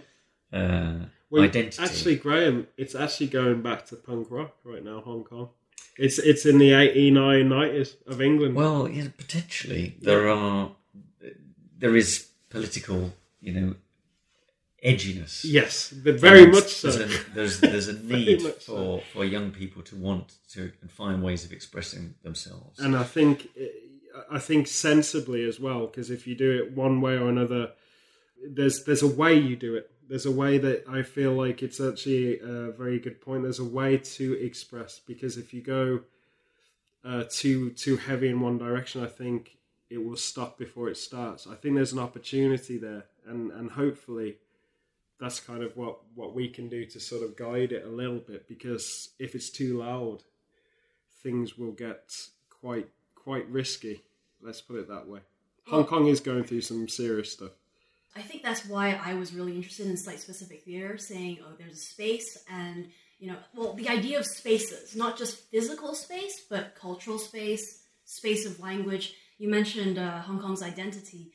[0.54, 1.82] uh, Well, identity.
[1.84, 5.50] Actually, Graeme, it's actually going back to punk rock right now, Hong Kong.
[5.98, 8.56] It's it's in the 89, 90s of England.
[8.56, 10.72] Well, yeah, potentially there are
[11.82, 13.12] there is political,
[13.42, 13.76] you know,
[14.86, 15.42] edginess.
[15.44, 16.92] yes, very much so.
[16.92, 18.76] There's a, there's, there's a need much so.
[18.76, 22.80] for, for young people to want to and find ways of expressing themselves.
[22.80, 23.50] and I think
[24.32, 27.72] I think sensibly as well because if you do it one way or another,
[28.48, 29.92] there's there's a way you do it.
[30.08, 33.44] There's a way that I feel like it's actually a very good point.
[33.44, 36.02] There's a way to express because if you go
[37.06, 39.58] uh, too too heavy in one direction, I think
[39.92, 41.46] it will stop before it starts.
[41.46, 44.38] I think there's an opportunity there, and and hopefully
[45.20, 48.20] that's kind of what what we can do to sort of guide it a little
[48.20, 50.24] bit because if it's too loud
[51.22, 52.12] things will get
[52.50, 54.02] quite quite risky
[54.42, 55.20] let's put it that way
[55.68, 57.52] hong kong is going through some serious stuff
[58.16, 61.74] I think that's why I was really interested in site specific theater, saying, oh, there's
[61.74, 62.90] a space and,
[63.20, 68.46] you know, well, the idea of spaces, not just physical space, but cultural space, space
[68.46, 69.16] of language.
[69.42, 71.32] You mentioned uh, Hong Kong's identity.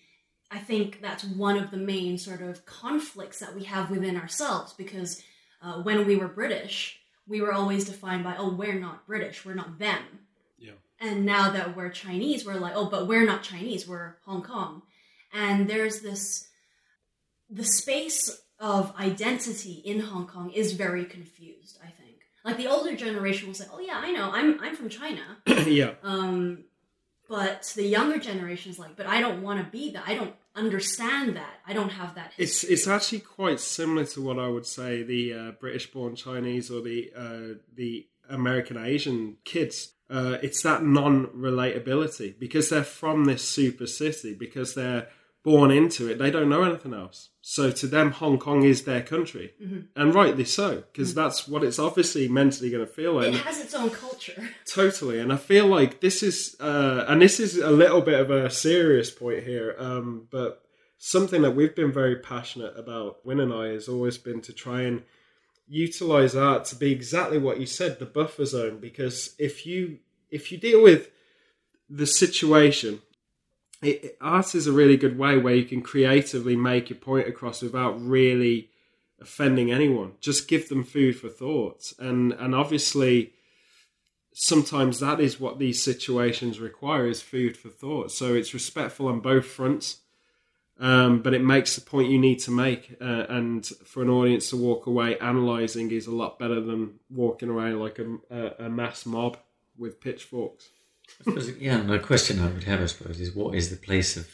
[0.48, 4.72] I think that's one of the main sort of conflicts that we have within ourselves
[4.74, 5.24] because
[5.60, 9.54] uh, when we were British, we were always defined by, oh, we're not British, we're
[9.54, 10.04] not them.
[10.56, 14.44] yeah And now that we're Chinese, we're like, oh, but we're not Chinese, we're Hong
[14.44, 14.82] Kong.
[15.32, 16.46] And there's this,
[17.50, 22.18] the space of identity in Hong Kong is very confused, I think.
[22.44, 25.22] Like the older generation will say, oh, yeah, I know, I'm, I'm from China.
[25.66, 26.66] yeah Um,
[27.28, 30.04] but the younger generation is like, but I don't want to be that.
[30.06, 31.54] I don't understand that.
[31.66, 35.32] I don't have that it's it's actually quite similar to what i would say the
[35.32, 42.38] uh, british born chinese or the uh, the american asian kids uh, it's that non-relatability
[42.38, 45.08] because they're from this super city because they're
[45.46, 49.00] born into it they don't know anything else so to them hong kong is their
[49.00, 49.54] country
[49.94, 53.60] and rightly so because that's what it's obviously mentally going to feel like It has
[53.60, 54.48] its own culture.
[54.66, 58.30] Totally, and I feel like this is, uh, and this is a little bit of
[58.30, 60.62] a serious point here, um, but
[60.98, 64.82] something that we've been very passionate about, Win and I, has always been to try
[64.82, 65.02] and
[65.68, 68.78] utilize art to be exactly what you said, the buffer zone.
[68.80, 69.98] Because if you
[70.30, 71.10] if you deal with
[71.88, 73.02] the situation,
[73.82, 77.28] it, it- art is a really good way where you can creatively make your point
[77.28, 78.70] across without really
[79.20, 80.12] offending anyone.
[80.20, 83.32] Just give them food for thought, and and obviously
[84.32, 88.10] sometimes that is what these situations require is food for thought.
[88.12, 89.98] So it's respectful on both fronts,
[90.78, 92.96] um, but it makes the point you need to make.
[93.00, 97.48] Uh, and for an audience to walk away analysing is a lot better than walking
[97.48, 99.38] away like a, a, a mass mob
[99.78, 100.68] with pitchforks.
[101.20, 103.76] I suppose, yeah, and the question I would have, I suppose, is what is the
[103.76, 104.28] place of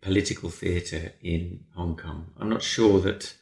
[0.00, 2.26] political theatre in Hong Kong?
[2.38, 3.34] I'm not sure that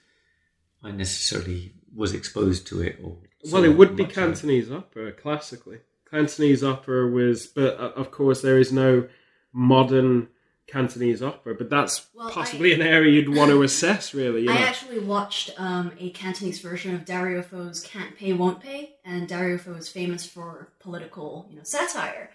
[0.83, 3.17] I necessarily was exposed to it or.
[3.51, 4.21] Well, it would be much of it.
[4.21, 5.79] Cantonese opera classically.
[6.11, 9.09] Cantonese opera was, but uh, of course there is no
[9.53, 10.29] modern
[10.67, 11.55] Cantonese opera.
[11.55, 14.43] But that's Well, possibly I- an area you'd want to assess, really.
[14.43, 14.61] You I know?
[14.67, 19.59] actually watched um, a Cantonese version of Dario Fo's Can't Pay, Won't Pay, and Dario
[19.59, 22.31] Fo is famous for political, you know, satire.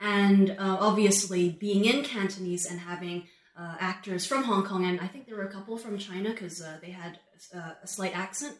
[0.00, 3.24] And uh, obviously, being in Cantonese and having
[3.58, 6.60] uh, actors from Hong Kong, and I think there were a couple from China because
[6.60, 7.18] uh, they had
[7.54, 8.56] uh, a slight accent.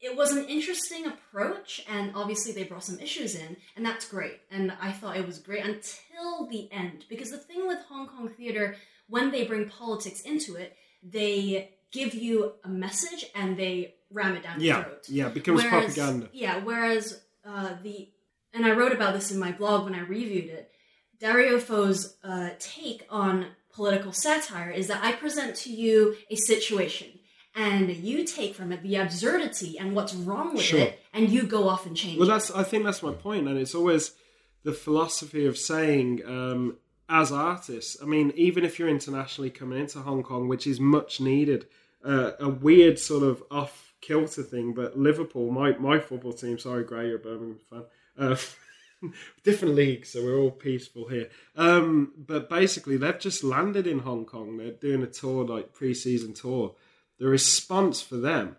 [0.00, 4.40] It was an interesting approach, and obviously they brought some issues in, and that's great.
[4.50, 8.30] And I thought it was great until the end, because the thing with Hong Kong
[8.30, 8.76] theater,
[9.08, 14.42] when they bring politics into it, they give you a message and they ram it
[14.42, 15.04] down your yeah, throat.
[15.08, 16.28] yeah, it becomes Whereas- propaganda.
[16.32, 18.08] Yeah, whereas uh, the
[18.52, 20.70] and I wrote about this in my blog when I reviewed it.
[21.20, 27.08] Dario Fo's uh, take on political satire is that I present to you a situation
[27.54, 30.80] and you take from it the absurdity and what's wrong with Sure.
[30.80, 32.20] it, and you go off and change it.
[32.20, 32.32] Well, it.
[32.32, 34.12] that's I think that's my point, and it's always
[34.62, 36.76] the philosophy of saying, um,
[37.08, 41.20] as artists, I mean, even if you're internationally coming into Hong Kong, which is much
[41.20, 41.66] needed,
[42.04, 44.72] uh, a weird sort of off kilter thing.
[44.72, 47.82] But Liverpool, my my football team, sorry, Gray, you're a Birmingham fan.
[48.20, 48.36] Uh,
[49.44, 51.30] different leagues, so we're all peaceful here.
[51.56, 54.56] Um, but basically, they've just landed in Hong Kong.
[54.56, 56.74] They're doing a tour, like pre-season tour.
[57.18, 58.56] The response for them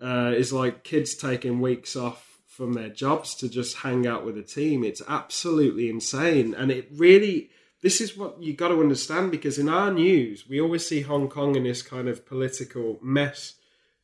[0.00, 4.38] uh, is like kids taking weeks off from their jobs to just hang out with
[4.38, 4.84] a team.
[4.84, 7.50] It's absolutely insane, and it really.
[7.82, 11.28] This is what you got to understand because in our news, we always see Hong
[11.28, 13.56] Kong in this kind of political mess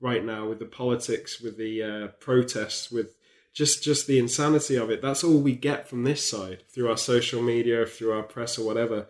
[0.03, 3.15] right now with the politics, with the uh, protests, with
[3.53, 5.03] just just the insanity of it.
[5.03, 8.67] That's all we get from this side through our social media, through our press or
[8.67, 9.07] whatever.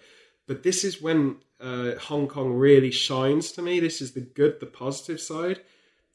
[0.46, 3.80] But this is when uh, Hong Kong really shines to me.
[3.80, 5.60] This is the good, the positive side.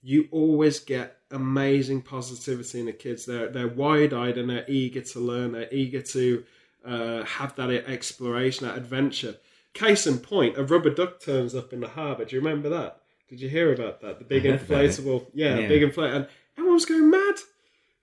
[0.01, 3.25] You always get amazing positivity in the kids.
[3.25, 5.51] They're they're wide eyed and they're eager to learn.
[5.53, 6.43] They're eager to
[6.85, 9.35] uh, have that exploration, that adventure.
[9.73, 12.25] Case in point, a rubber duck turns up in the harbour.
[12.25, 13.01] Do you remember that?
[13.27, 14.19] Did you hear about that?
[14.19, 15.67] The big inflatable, yeah, Yeah.
[15.67, 17.35] big inflatable, and everyone's going mad.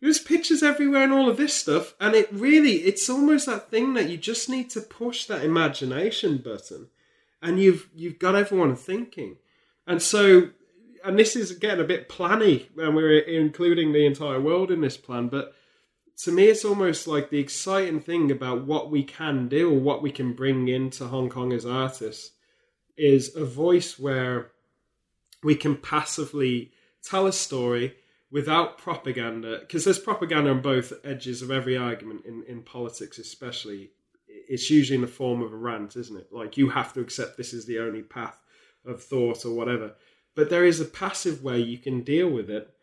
[0.03, 3.95] There's pictures everywhere and all of this stuff, and it really, it's almost that thing
[3.95, 6.89] that you just need to push that imagination button,
[7.41, 9.37] and you've you've got everyone thinking,
[9.87, 10.51] and so,
[11.05, 14.97] and this is getting a bit planny when we're including the entire world in this
[14.97, 15.55] plan, but
[16.25, 20.03] to me, it's almost like the exciting thing about what we can do or what
[20.03, 22.33] we can bring into Hong Kong as artists
[22.97, 24.51] is a voice where
[25.45, 26.73] we can passively
[27.05, 27.95] tell a story
[28.33, 33.91] without propaganda, because there's propaganda on both edges of every argument in, in politics, especially.
[34.27, 36.29] It's usually in the form of a rant, isn't it?
[36.33, 38.39] Like you have to accept this is the only path
[38.85, 39.95] of thought or whatever.
[40.35, 42.75] But there is a passive way you can deal with it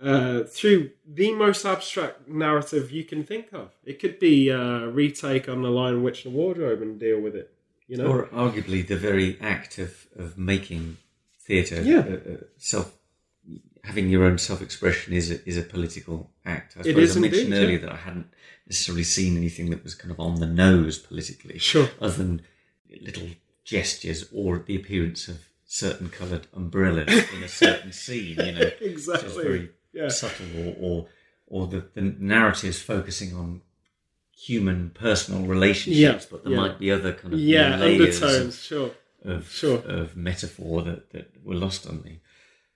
[0.00, 3.70] uh, through the most abstract narrative you can think of.
[3.84, 7.34] It could be a retake on the Lion, Witch, and the Wardrobe and deal with
[7.34, 7.52] it.
[7.88, 10.96] You know, Or arguably the very act of, of making
[11.40, 11.98] theatre Yeah.
[11.98, 12.94] uh, uh, self
[13.84, 16.76] having your own self expression is a, is a political act.
[16.76, 17.86] I It suppose I mentioned indeed, earlier yeah.
[17.86, 18.28] that I hadn't
[18.66, 21.88] necessarily seen anything that was kind of on the nose politically, Sure.
[22.00, 22.42] other than
[23.00, 23.28] little
[23.64, 28.36] gestures or the appearance of certain coloured umbrellas in a certain scene.
[28.38, 29.42] You know, Exactly.
[29.42, 30.08] very Yeah.
[30.08, 31.06] subtle, or or,
[31.46, 33.62] or the, the narratives focusing on
[34.36, 38.62] human personal relationships, Yeah, but there might be other kind of yeah, layers undertones.
[38.62, 38.90] Sure.
[39.24, 39.78] of Sure.
[39.86, 42.20] of metaphor that, that were lost on me.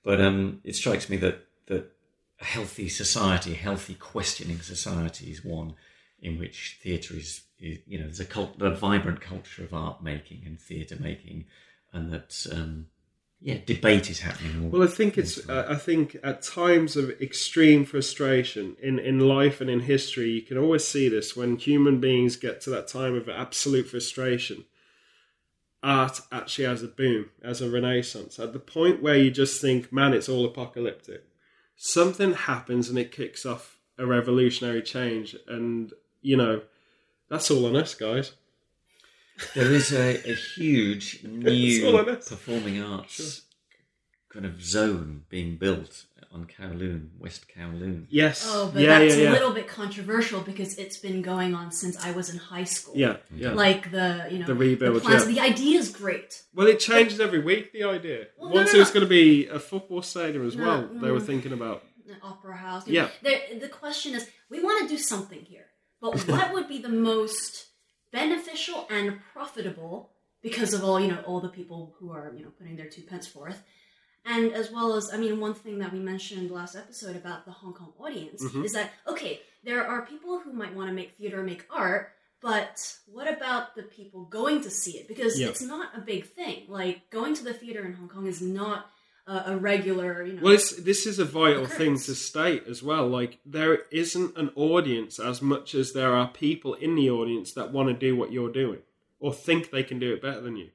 [0.06, 1.84] But um, it strikes me that that
[2.40, 5.74] a healthy society, a healthy questioning society, is one
[6.22, 10.04] in which theatre is, is you know there's a cult, a vibrant culture of art
[10.04, 11.46] making and theatre making,
[11.92, 12.86] and that um,
[13.40, 14.52] yeah, debate is happening.
[14.62, 15.34] all- Well, I think it's.
[15.48, 20.42] Uh, I think at times of extreme frustration in in life and in history, you
[20.42, 24.66] can always see this when human beings get to that time of absolute frustration.
[25.86, 28.40] Art actually has a boom, as a renaissance.
[28.40, 31.24] At the point where you just think, "Man, it's all apocalyptic,"
[31.76, 36.62] something happens and it kicks off a revolutionary change, and you know,
[37.28, 38.32] that's all on us, guys.
[39.54, 43.42] There is a, a huge new performing arts
[44.28, 48.06] kind of zone being built on Kowloon, West Kowloon.
[48.08, 48.44] Yes.
[48.48, 49.30] Oh, but yeah, that's yeah, yeah.
[49.30, 52.94] a little bit controversial because it's been going on since I was in high school.
[52.96, 53.52] yeah, yeah.
[53.52, 55.32] Like the you know The rebuild, plans- yeah.
[55.34, 56.42] The idea is great.
[56.54, 57.72] Well, it changes every week.
[57.72, 58.26] The idea.
[58.38, 58.94] Well, Once no, it was no.
[58.94, 60.88] going to be a football stadium as No, well.
[61.02, 61.82] They were thinking about.
[62.06, 62.86] the opera house.
[62.86, 63.08] Yeah.
[63.22, 65.66] There, the question is, we want to do something here,
[66.00, 67.66] but what would be the most
[68.12, 70.10] beneficial and profitable
[70.42, 73.02] because of all you know all the people who are you know putting their two
[73.02, 73.62] pence forth,
[74.26, 77.52] and as well as I mean one thing that we mentioned last episode about the
[77.52, 78.64] Hong Kong audience Mm-hmm.
[78.64, 82.12] is that okay there are people who might want to make theater make art.
[82.42, 85.08] But what about the people going to see it?
[85.08, 85.48] Because Yeah.
[85.48, 86.64] it's not a big thing.
[86.68, 88.86] Like going to the theater in Hong Kong is not
[89.26, 90.42] a, a regular, you know.
[90.42, 91.74] Well, this is a vital Occurrence.
[92.06, 93.08] thing to state as well.
[93.08, 97.72] Like there isn't an audience as much as there are people in the audience that
[97.72, 98.80] want to do what you're doing
[99.18, 100.68] or think they can do it better than you.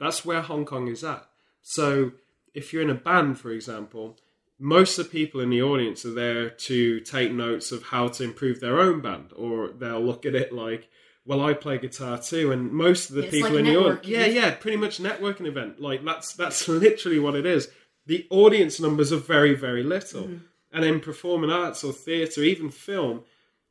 [0.00, 1.24] That's where Hong Kong is at.
[1.62, 2.12] So
[2.54, 4.16] if you're in a band, for example,
[4.58, 8.22] most of the people in the audience are there to take notes of how to
[8.24, 10.88] improve their own band, or they'll look at it like,
[11.26, 14.06] well, I play guitar too, and most of the It's people like in the audience,
[14.06, 15.80] yeah, yeah, pretty much networking event.
[15.80, 17.68] Like that's that's literally what it is.
[18.06, 20.44] The audience numbers are very very little, mm-hmm.
[20.72, 23.22] and in performing arts or theatre, even film,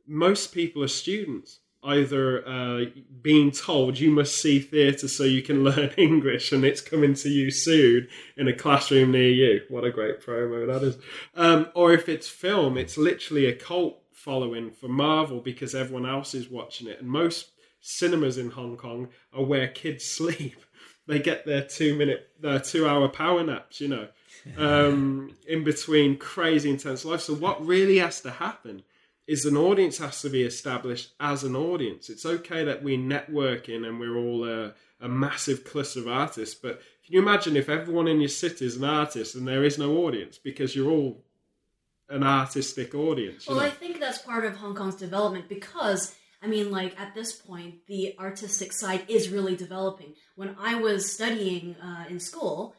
[0.05, 1.59] most people are students.
[1.83, 2.85] Either uh,
[3.21, 7.29] being told you must see theatre so you can learn English, and it's coming to
[7.29, 8.07] you soon
[8.37, 9.61] in a classroom near you.
[9.69, 10.97] What a great promo that is!
[11.35, 16.33] Um, or if it's film, it's literally a cult following for Marvel because everyone else
[16.33, 20.57] is watching it, and most cinemas in Hong Kong are where kids sleep.
[21.05, 23.81] They get their two minute, their two hour power naps.
[23.81, 24.07] You know,
[24.57, 27.21] um, in between crazy intense life.
[27.21, 28.83] So what really has to happen
[29.27, 32.09] is an audience has to be established as an audience.
[32.09, 36.81] It's okay that we're networking and we're all a, a massive cluster of artists, but
[37.05, 39.97] can you imagine if everyone in your city is an artist and there is no
[39.97, 41.23] audience because you're all
[42.09, 43.47] an artistic audience?
[43.47, 43.63] Well, know?
[43.63, 47.87] I think that's part of Hong Kong's development because I mean, like at this point,
[47.87, 50.15] the artistic side is really developing.
[50.35, 52.75] When I was studying uh, in school,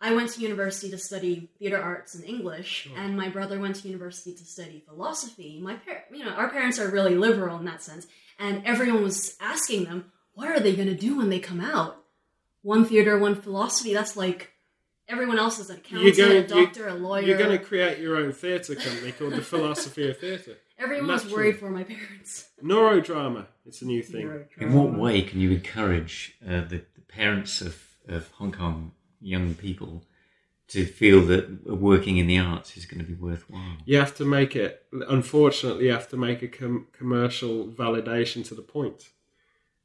[0.00, 2.96] I went to university to study theater arts and English, oh.
[2.96, 5.60] and my brother went to university to study philosophy.
[5.62, 8.06] My par- you know, our parents are really liberal in that sense,
[8.38, 12.02] and everyone was asking them, "What are they going to do when they come out?
[12.62, 13.92] One theater, one philosophy.
[13.92, 14.52] That's like
[15.10, 17.22] everyone else is an accountant, gonna, a doctor, a lawyer.
[17.22, 20.56] You're going to create your own theatre company called the Philosophy of Theatre.
[20.78, 22.48] Everyone was worried for my parents.
[22.62, 23.46] Neurodrama.
[23.66, 24.26] It's a new thing.
[24.26, 24.62] Neurodrama.
[24.62, 27.76] In what way can you encourage uh, the, the, parents of,
[28.08, 30.04] of Hong Kong young people
[30.68, 33.78] to feel that working in the arts is going to be worthwhile?
[33.84, 34.84] You have to make it.
[35.08, 39.10] Unfortunately, you have to make a com- commercial validation to the point,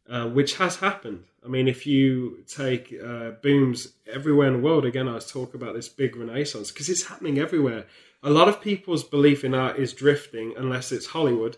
[0.10, 1.24] uh, which has happened.
[1.44, 5.62] I mean, if you take uh, booms everywhere in the world, again, I was talking
[5.62, 7.86] about this big renaissance because it's happening everywhere
[8.26, 11.58] a lot of people's belief in art is drifting unless it's Hollywood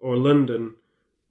[0.00, 0.74] or London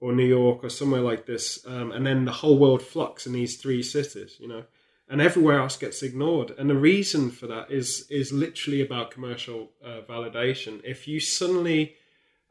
[0.00, 3.34] or New York or somewhere like this, um, and then the whole world flocks in
[3.34, 4.64] these three cities, you know,
[5.08, 6.52] and everywhere else gets ignored.
[6.58, 10.80] And the reason for that is is literally about commercial uh, validation.
[10.84, 11.94] If you suddenly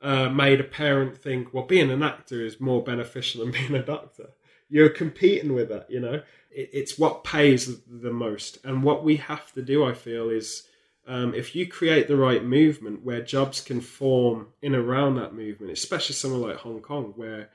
[0.01, 3.83] uh, made a parent think, well, being an actor is more beneficial than being a
[3.83, 4.29] doctor,
[4.69, 6.21] you're competing with that, you know.
[6.51, 10.63] It, it's what pays the most, and what we have to do, I feel, is
[11.07, 15.71] um, if you create the right movement where jobs can form in around that movement,
[15.71, 17.49] especially somewhere like Hong Kong, where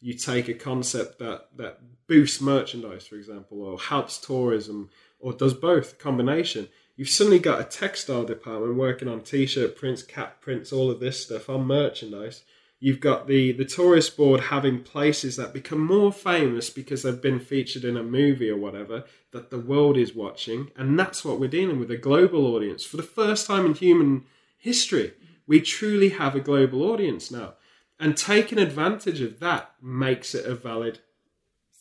[0.00, 1.80] you take a concept that that
[2.12, 6.68] boosts merchandise, for example, or helps tourism, or does both, combination.
[6.96, 11.22] You've suddenly got a textile department working on t-shirt prints, cap prints, all of this
[11.24, 12.42] stuff on merchandise,
[12.84, 17.38] You've got the the tourist board having places that become more famous because they've been
[17.38, 21.46] featured in a movie or whatever that the world is watching, and that's what we're
[21.46, 24.24] dealing with a global audience for the first time in human
[24.58, 25.12] history.
[25.46, 27.54] We truly have a global audience now,
[28.00, 30.98] and taking advantage of that makes it a valid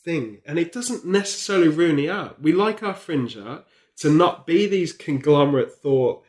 [0.04, 2.42] thing, and it doesn't necessarily ruin the art.
[2.42, 3.66] We like our fringe art
[3.98, 6.24] to not be these conglomerate thought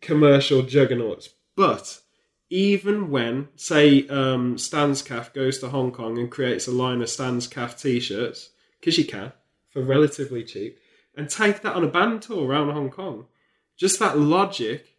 [0.00, 2.00] commercial juggernauts, but
[2.48, 7.10] even when, say, um, Stan's Cafe goes to Hong Kong and creates a line of
[7.10, 9.32] Stan's Cafe t-shirts, because you can,
[9.70, 10.78] for relatively cheap,
[11.16, 13.26] and take that on a band tour around Hong Kong,
[13.76, 14.96] just that logic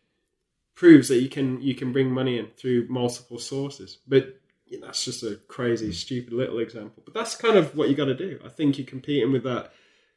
[0.75, 3.97] proves that you can you can bring money in through multiple sources.
[4.07, 4.39] But
[4.69, 5.91] you know, that's just a crazy, hmm.
[5.91, 7.03] stupid little example.
[7.05, 8.39] But that's kind of what you got to do.
[8.43, 9.71] I think you're competing with that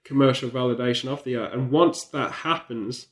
[0.05, 3.09] commercial validation of the art, and once that happens,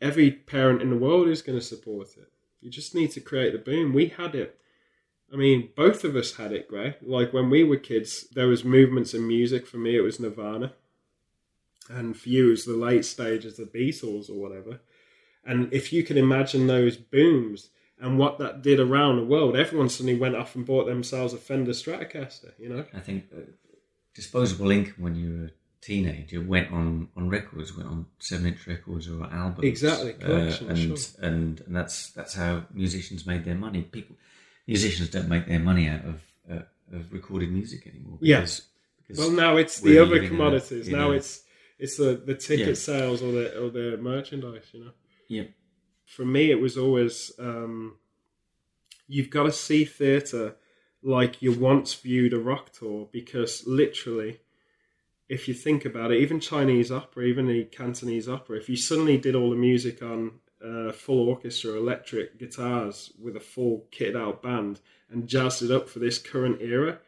[0.00, 2.30] every parent in the world is going to support it.
[2.60, 3.92] You just need to create the boom.
[3.92, 4.58] We had it.
[5.32, 6.96] I mean, both of us had it, Gray.
[7.00, 9.66] Like when we were kids, there was movements in music.
[9.66, 10.72] For me, it was Nirvana,
[11.88, 14.80] and for you, it was the late stages of the Beatles or whatever.
[15.44, 17.70] And if you can imagine those booms
[18.00, 21.36] and what that did around the world, everyone suddenly went off and bought themselves a
[21.36, 22.52] Fender Stratocaster.
[22.58, 23.40] You know, I think uh,
[24.14, 28.66] disposable income when you were a teenager went on on records, went on seven inch
[28.66, 29.64] records or albums.
[29.64, 30.96] Exactly, uh, and, sure.
[31.22, 33.82] and and that's that's how musicians made their money.
[33.82, 34.16] People,
[34.66, 38.18] musicians don't make their money out of uh, of recorded music anymore.
[38.20, 38.62] Yes.
[39.08, 39.16] yeah.
[39.18, 40.88] Well, now it's the other commodities.
[40.88, 41.42] A, now it's
[41.78, 42.74] it's the the ticket yeah.
[42.74, 44.66] sales or the or the merchandise.
[44.72, 44.90] You know.
[45.28, 45.44] Yeah.
[46.10, 47.96] For me, it was always um,
[49.06, 50.56] you've got to see theatre
[51.02, 54.40] like you once viewed a rock tour because literally
[55.28, 59.16] if you think about it, even Chinese opera, even the Cantonese opera, if you suddenly
[59.16, 60.32] did all the music on
[60.62, 65.88] uh, full orchestra, electric guitars with a full kitted out band and jazzed it up
[65.88, 66.98] for this current era,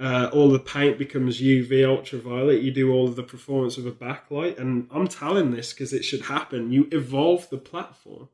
[0.00, 2.62] uh, all the paint becomes UV ultraviolet.
[2.62, 6.04] You do all of the performance with a backlight, and I'm telling this because it
[6.04, 6.72] should happen.
[6.72, 8.28] You evolve the platform.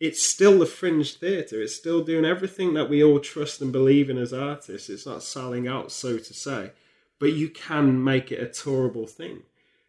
[0.00, 1.60] It's still the fringe theatre.
[1.60, 4.88] It's still doing everything that we all trust and believe in as artists.
[4.88, 6.70] It's not selling out, so to say
[7.18, 9.42] but you can make it a tourable thing.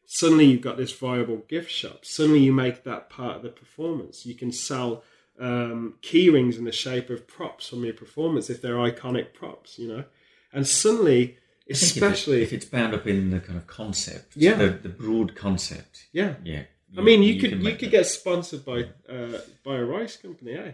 [0.06, 2.04] Suddenly you've got this viable gift shop.
[2.04, 4.26] Suddenly you make that part of the performance.
[4.26, 5.04] You can sell
[5.40, 9.78] um, key rings in the shape of props from your performance if they're iconic props,
[9.78, 10.04] you know.
[10.52, 11.38] And suddenly,
[11.70, 14.90] especially if, it, if, it's bound up in the kind of concept, yeah, the, the
[14.90, 16.64] broad concept, yeah, yeah.
[16.92, 17.92] You, I mean, you, you could you could that.
[17.92, 20.72] get sponsored by uh, by a rice company, eh?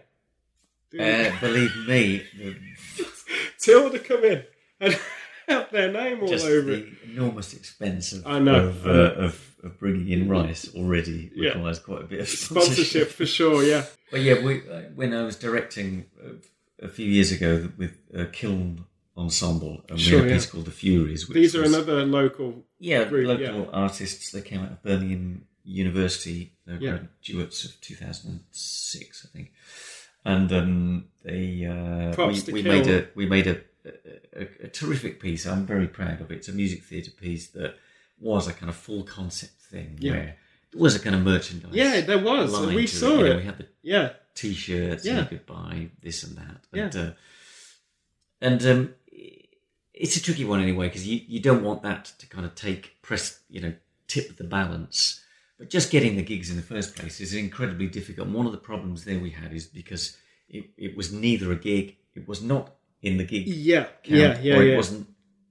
[0.97, 2.23] Uh, believe me,
[3.59, 4.43] Tilda come in.
[4.79, 4.97] And
[5.47, 6.93] have their name all Just over the it.
[7.11, 11.49] enormous expense of I know, of, uh, of, of bringing in rice already Yeah.
[11.49, 13.85] requires quite a bit of Sponsorship for sure, yeah.
[14.11, 16.33] But yeah, we, uh, when I was directing uh,
[16.81, 18.85] a few years ago with a Kiln
[19.17, 20.33] Ensemble, and we Sure, a yeah.
[20.35, 21.27] piece called The Furies.
[21.27, 22.65] Which These are was- another local.
[22.79, 23.69] yeah, group, local yeah.
[23.71, 24.31] artists.
[24.31, 26.53] They came out of Birmingham University.
[26.65, 26.97] They're Yeah.
[26.97, 29.51] graduates of 2006, I think.
[30.25, 33.61] And um, they uh, we, we made a we made a,
[34.35, 35.45] a, a terrific piece.
[35.45, 36.35] I'm very proud of it.
[36.37, 37.75] It's a music theatre piece that
[38.19, 40.11] was a kind of full concept thing Yeah.
[40.11, 40.37] where
[40.71, 41.73] there was a kind of merchandise.
[41.73, 42.49] Yeah, there was.
[42.67, 43.35] We saw You know, it.
[43.37, 45.27] we had the Yeah, t-shirts Yeah.
[45.29, 46.83] and buy this and that Yeah.
[46.85, 47.11] and uh,
[48.41, 48.93] and um,
[49.97, 53.01] it's a tricky one anyway because you, you don't want that to kind of take
[53.01, 53.73] press you know
[54.07, 55.21] tip the balance
[55.57, 58.51] but just getting the gigs in the first place is incredibly difficult and one of
[58.51, 60.17] the problems there we had is because
[60.49, 62.71] it, it was neither a gig it was not
[63.01, 64.77] in the gig yeah, camp, yeah, yeah, or it yeah.
[64.77, 65.07] wasn't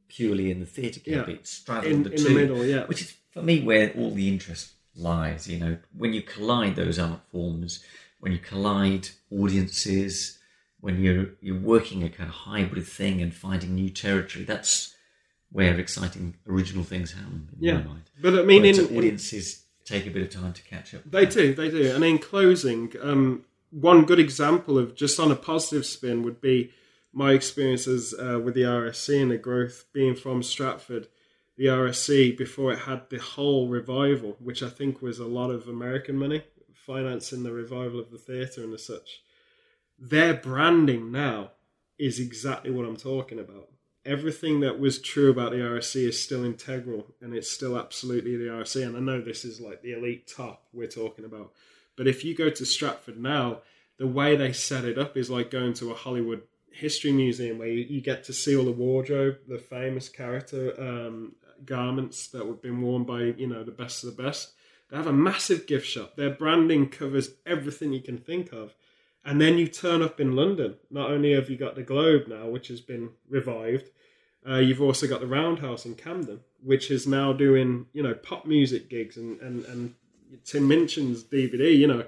[0.09, 1.35] purely in the theatre camp Yeah.
[1.35, 2.87] it straddled In, the in two the middle, yeah.
[2.87, 5.49] which is for me where all the interest lies.
[5.49, 7.83] You know, when you collide those art forms,
[8.21, 10.39] when you collide audiences,
[10.85, 14.95] when you're you're working a kind of hybrid thing and finding new territory, that's
[15.51, 17.79] where exciting original things happen in Yeah.
[17.79, 18.03] my mind.
[18.21, 21.03] But I mean, Whereas in, in, audiences take a bit of time to catch up.
[21.11, 21.95] They do, they do.
[21.95, 26.71] And in closing, um, one good example of just on a positive spin would be
[27.15, 31.09] my experiences uh, with the RSC and the growth being from Stratford.
[31.57, 35.67] The RSC, before it had the whole revival, which I think was a lot of
[35.67, 36.43] American money
[36.75, 39.23] financing the revival of the theatre and as such,
[40.11, 41.53] their branding now
[41.99, 43.71] is exactly what I'm talking about.
[44.05, 48.45] Everything that was true about the RSC is still integral and it's still absolutely the
[48.45, 48.87] RSC.
[48.87, 51.53] And I know this is like the elite top we're talking about.
[51.97, 53.61] But if you go to Stratford now,
[53.97, 57.69] the way they set it up is like going to a Hollywood history museum where
[57.69, 62.61] you, you get to see all the wardrobe, the famous character um, garments that have
[62.61, 64.53] been worn by, you know, the best of the best.
[64.91, 66.17] They have a massive gift shop.
[66.17, 68.75] Their branding covers everything you can think of.
[69.25, 70.77] And then you turn up in London.
[70.91, 73.91] Not only have you got the Globe now, which has been revived,
[74.47, 78.45] uh, you've also got the Roundhouse in Camden, which is now doing you know pop
[78.45, 79.95] music gigs and and and
[80.45, 82.05] Tim Minchin's DVD, you know,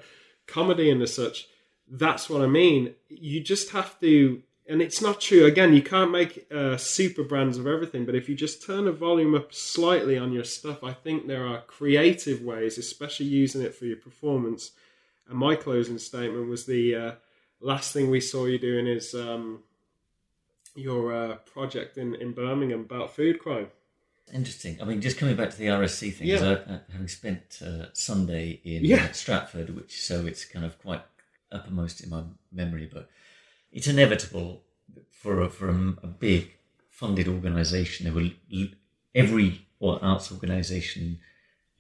[0.46, 1.48] comedy and as such.
[1.88, 2.94] That's what I mean.
[3.08, 5.44] You just have to, and it's not true.
[5.44, 8.92] Again, you can't make uh, super brands of everything, but if you just turn the
[8.92, 13.74] volume up slightly on your stuff, I think there are creative ways, especially using it
[13.74, 14.72] for your performance.
[15.28, 17.12] And my closing statement was the uh,
[17.60, 19.62] last thing we saw you doing is um,
[20.74, 23.68] your uh, project in, in Birmingham about food crime.
[24.32, 24.78] Interesting.
[24.80, 26.56] I mean, just coming back to the RSC thing, Yeah.
[26.68, 29.04] I, I, having spent uh, Sunday in Yeah.
[29.08, 31.02] uh, Stratford, which so it's kind of quite
[31.52, 32.22] uppermost in my
[32.52, 33.08] memory, but
[33.72, 34.62] it's inevitable
[35.10, 36.52] for a, for a, a big
[36.90, 38.04] funded organisation.
[38.04, 38.30] There will
[39.14, 41.20] every arts organisation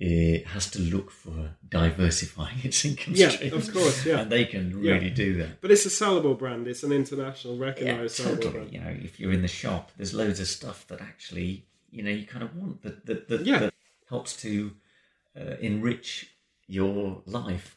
[0.02, 3.68] uh, has to look for diversifying its income Yeah, streams.
[3.68, 4.20] of course, yeah.
[4.20, 4.92] and they can Yeah.
[4.92, 5.60] really do that.
[5.62, 6.68] But it's a sellable brand.
[6.68, 8.52] It's an international Yeah, recognised sellable totally.
[8.52, 8.72] brand.
[8.74, 12.10] You know, if you're in the shop, there's loads of stuff that actually, you know,
[12.10, 13.58] you kind of want that that, that, Yeah.
[13.60, 13.74] that
[14.10, 14.76] helps to
[15.38, 16.30] uh, enrich
[16.66, 17.76] your life.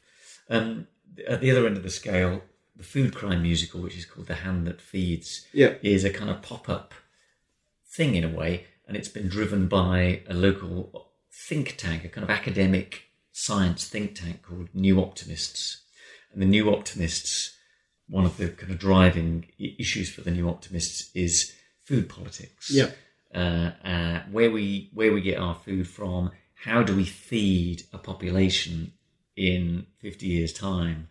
[0.49, 0.87] Um,
[1.27, 2.43] at the other end of the scale,
[2.75, 5.75] the food crime musical, which is called The Hand That Feeds, Yeah.
[5.81, 6.93] is a kind of pop up
[7.85, 11.08] thing in a way, and it's been driven by a local
[11.47, 15.81] think tank, a kind of academic science think tank called New Optimists.
[16.31, 17.57] And the New Optimists,
[18.07, 22.69] one of the kind of driving issues for the New Optimists is food politics.
[22.69, 22.91] Yeah.
[23.33, 27.97] Uh, uh, where we where we get our food from, how do we feed a
[27.97, 28.93] population
[29.35, 31.07] in 50 years' time?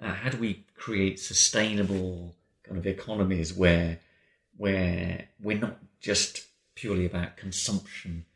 [0.00, 3.98] Uh, how do we create sustainable kind of economies where
[4.56, 8.26] where we're not just purely about consumption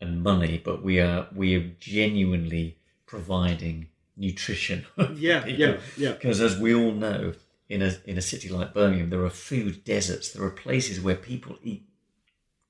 [0.00, 4.86] and money, but we are we are genuinely providing nutrition.
[5.16, 6.12] Yeah, yeah, yeah.
[6.12, 7.32] Because as we all know,
[7.68, 10.32] in a in a city like Birmingham, there are food deserts.
[10.32, 11.82] There are places where people eat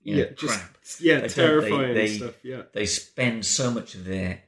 [0.02, 0.76] you know, yeah, just crap.
[1.00, 2.34] yeah, They terrifying they- they- stuff.
[2.42, 4.42] Yeah, They spend so much of their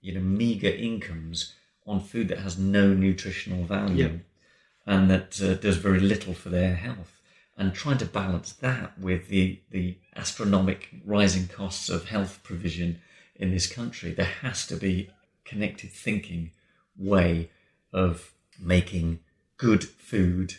[0.00, 1.52] you know meager incomes
[1.86, 4.92] on food that has no nutritional value Yeah.
[4.94, 7.15] and that uh, does very little for their health.
[7.58, 13.00] And trying to balance that with the the astronomic rising costs of health provision
[13.34, 15.10] in this country, there has to be
[15.44, 16.50] connected thinking
[16.96, 17.50] way
[17.92, 19.20] of making
[19.56, 20.54] good food,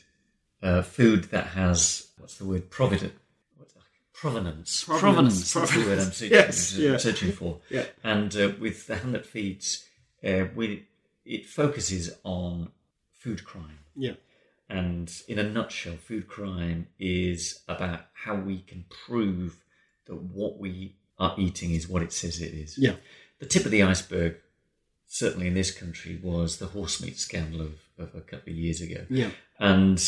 [0.64, 3.14] uh, food that has what's the word provident.
[3.14, 3.68] that?
[4.14, 4.84] Provenance.
[4.86, 5.54] Provenance.
[5.54, 6.98] That's the word I'm searching, Yes, yeah.
[6.98, 7.60] searching for.
[7.70, 7.86] Yeah.
[8.04, 9.86] And uh, with the hand that feeds,
[10.24, 10.88] uh, we
[11.26, 12.72] it focuses on
[13.12, 14.14] food crime yeah,
[14.70, 19.64] And in a nutshell, food crime is about how we can prove
[20.06, 22.78] that what we are eating is what it says it is.
[22.78, 22.96] Yeah.
[23.40, 24.38] The tip of the iceberg,
[25.08, 28.82] certainly in this country, was the horse meat scandal of, of a couple of years
[28.82, 29.06] ago.
[29.10, 29.30] Yeah.
[29.60, 30.00] And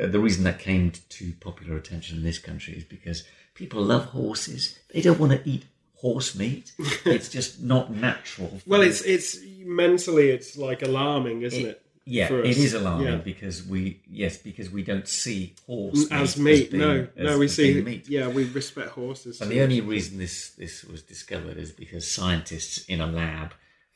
[0.00, 3.24] uh, the reason that came to popular attention in this country is because
[3.54, 4.78] people love horses.
[4.92, 5.64] They don't want to eat
[5.96, 6.72] horse meat.
[7.04, 8.60] it's just not natural.
[8.66, 11.82] Well, it's it's mentally it's like alarming, isn't it?
[12.16, 12.56] Yeah, for it us.
[12.58, 13.16] is alarming Yeah.
[13.32, 13.80] because we
[14.10, 17.80] yes because we don't see horse As meat no, being- no, as- we see.
[17.82, 18.08] meat.
[18.08, 19.40] Yeah, we respect horses.
[19.40, 23.48] And the only reason this this was discovered is because scientists in a lab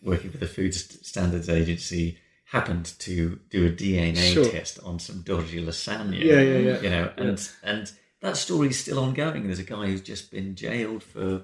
[0.02, 2.18] working for the Food Standards Agency
[2.56, 4.44] happened to do a DNA Sure.
[4.50, 6.18] test on some dodgy lasagna.
[6.22, 6.80] Yeah, yeah, yeah.
[6.84, 9.46] You know, and and that story is still ongoing.
[9.46, 11.42] There's a guy who's just been jailed for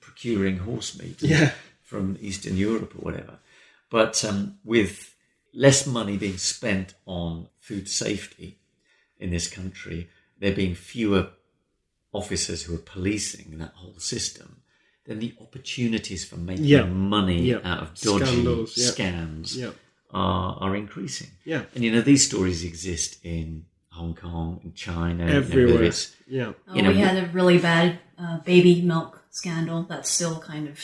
[0.00, 1.52] procuring horse meat Yeah.
[1.82, 3.38] from Eastern Europe or whatever.
[3.90, 5.14] But um, with
[5.64, 8.58] less money being spent on food safety
[9.18, 11.30] in this country, there being fewer
[12.12, 14.60] officers who are policing that whole system,
[15.06, 16.84] then the opportunities for making Yeah.
[16.84, 17.60] money Yeah.
[17.64, 18.90] out of dodgy Scandals, yeah.
[18.90, 19.70] scams Yeah.
[20.10, 21.30] are, are increasing.
[21.44, 21.64] Yeah.
[21.74, 25.84] And you know, these stories exist in Hong Kong, in China, you know, Everywhere.
[25.84, 26.52] it's- Yeah.
[26.68, 30.68] Oh, You know, we had a really bad uh, baby milk scandal that's still kind
[30.68, 30.78] of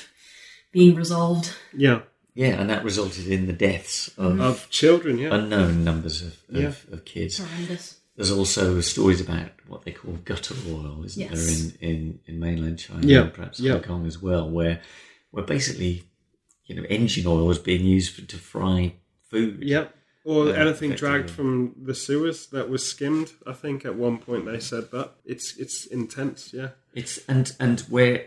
[0.71, 1.51] being resolved.
[1.77, 2.03] Yeah.
[2.35, 5.35] Yeah, and that resulted in the deaths of Of children, yeah.
[5.35, 6.73] unknown numbers of, of, Yeah.
[6.93, 7.39] of kids.
[7.39, 8.01] Horrendous.
[8.17, 11.47] There's also stories about what they call gutter oil, isn't Yes.
[11.79, 13.73] there, in, in, in mainland China Yeah, and perhaps yeah.
[13.73, 14.81] Hong Kong as well, where
[15.31, 16.05] where basically,
[16.67, 18.95] you know, engine oil is being used for, to fry
[19.31, 19.63] food.
[19.63, 19.87] Yeah.
[20.25, 23.33] Or Yeah, anything dragged from the sewers that was skimmed.
[23.47, 25.13] I think at one point they said that.
[25.25, 26.71] It's it's intense, yeah.
[26.95, 28.27] It's and and where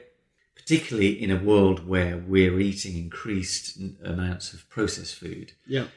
[0.65, 5.87] particularly in a world where we're eating increased amounts of processed food, Yeah.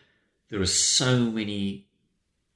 [0.50, 1.86] there are so many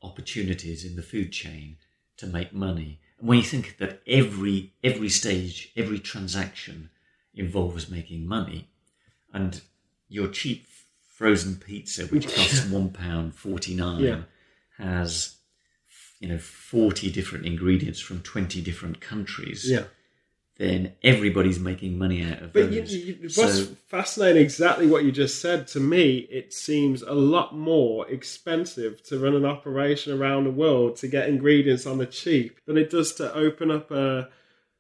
[0.03, 1.79] opportunities in the food chain
[2.19, 3.01] to make money.
[3.19, 6.91] And when you think that every every stage, every transaction
[7.35, 8.69] involves making money,
[9.33, 9.63] and
[10.09, 10.67] your cheap
[11.17, 14.23] frozen pizza, which costs one pound forty nine, Yeah.
[14.77, 15.37] has
[16.21, 19.65] you know forty different ingredients from twenty different countries.
[19.71, 19.85] Yeah.
[20.59, 22.95] Then everybody's making money out of But you, those.
[22.95, 27.57] you, what's so fascinating, exactly what you just said, to me, it seems a lot
[27.57, 32.61] more expensive to run an operation around the world to get ingredients on the cheap
[32.67, 34.29] than it does to open up a,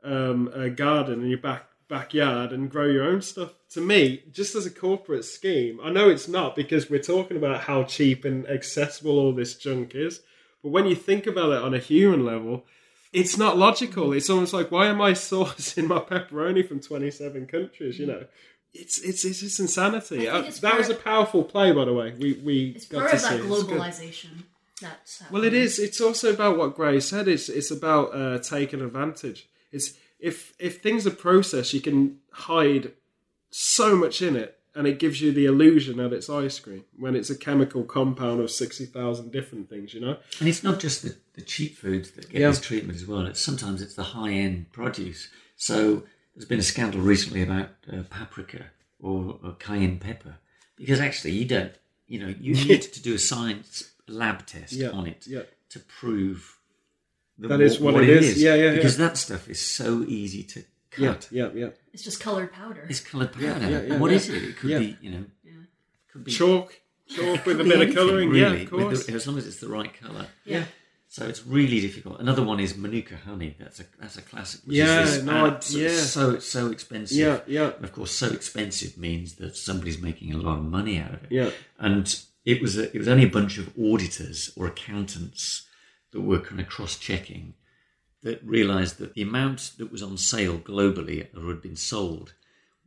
[0.04, 3.52] um, a garden in your back backyard and grow your own stuff.
[3.70, 7.60] To me, just as a corporate scheme, I know it's not because we're talking about
[7.60, 10.20] how cheap and accessible all this junk is.
[10.62, 12.64] But when you think about it on a human level,
[13.12, 14.12] it's not logical.
[14.12, 17.98] It's almost like why am I sourcing my pepperoni from twenty seven countries?
[17.98, 18.24] You know,
[18.72, 20.28] it's it's it's just insanity.
[20.28, 22.14] I Uh, it's that was a powerful play, by the way.
[22.18, 23.36] We we It's got part to of that see.
[23.36, 23.44] it.
[23.44, 24.28] It's globalization.
[24.80, 25.32] That's happening.
[25.42, 25.78] Well, it is.
[25.78, 27.28] It's also about what Gray said.
[27.28, 29.48] It's it's about uh, taking advantage.
[29.70, 32.92] It's if if things are processed, you can hide
[33.50, 37.14] so much in it, and it gives you the illusion that it's ice cream when
[37.14, 39.92] it's a chemical compound of sixty thousand different things.
[39.94, 40.16] You know.
[40.40, 42.48] And it's not just the, the cheap foods that get Yeah.
[42.48, 43.26] this treatment as well.
[43.26, 45.28] It's sometimes it's the high end produce.
[45.56, 46.04] So
[46.34, 48.66] there's been a scandal recently about uh, paprika
[49.00, 50.36] or, or cayenne pepper
[50.76, 51.72] because actually you don't,
[52.06, 55.42] you know, you need to do a science lab test Yeah, on it yeah.
[55.70, 56.58] to prove
[57.38, 58.42] the, That is what it is.
[58.42, 58.74] Yeah, yeah, yeah.
[58.76, 61.28] Because that stuff is so easy to cut.
[61.30, 61.68] Yeah, yeah, yeah.
[61.92, 62.86] It's just colored powder.
[62.88, 63.46] It's coloured powder.
[63.46, 64.16] yeah, yeah, And what yeah.
[64.18, 64.42] is it?
[64.42, 64.78] It could Yeah.
[64.78, 65.52] be, you know, Yeah.
[66.12, 68.30] could be Chalk, chalk with a could bit of colouring.
[68.30, 69.06] really, yeah, of course.
[69.06, 70.26] the- as long as it's the right colour.
[70.44, 70.64] yeah.
[71.08, 72.20] So it's really difficult.
[72.20, 73.54] Another one is Manuka honey.
[73.58, 74.62] That's a that's a classic.
[74.64, 75.94] Which Yeah, is no, I- abs- yeah.
[75.94, 77.18] so it's so expensive.
[77.18, 77.72] Yeah, yeah.
[77.76, 81.24] And of course, so expensive means that somebody's making a lot of money out of
[81.24, 81.30] it.
[81.30, 81.50] Yeah.
[81.78, 85.66] And it was a, it was only a bunch of auditors or accountants
[86.12, 87.52] that were kind of cross checking
[88.22, 92.34] that realised that the amount that was on sale globally or had been sold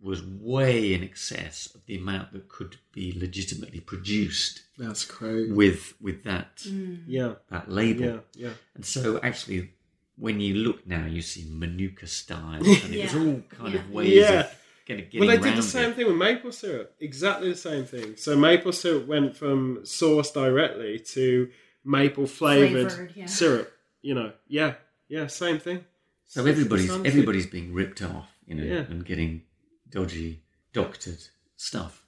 [0.02, 5.52] was way in excess of the amount that could be legitimately produced That's crazy.
[5.52, 7.04] with with that mm.
[7.08, 8.06] Yeah, that label.
[8.06, 8.50] yeah, yeah.
[8.76, 9.72] And so, actually,
[10.18, 13.80] when you look now, you see Manuka style, and it was all kind Yeah.
[13.80, 14.40] of ways Yeah.
[14.42, 14.56] of
[14.88, 15.96] kind of getting Well, they did the same it.
[15.96, 16.94] thing with maple syrup.
[17.00, 18.16] Exactly the same thing.
[18.18, 21.50] So maple syrup went from source directly to
[21.84, 23.26] maple flavored Flavoured, yeah.
[23.26, 23.72] syrup.
[24.04, 24.76] You know, yeah,
[25.08, 25.84] yeah, same thing.
[26.28, 28.82] So everybody's everybody's being ripped off, you know, Yeah.
[28.90, 29.44] and getting
[29.90, 30.42] dodgy
[30.74, 31.24] doctored
[31.56, 32.04] stuff.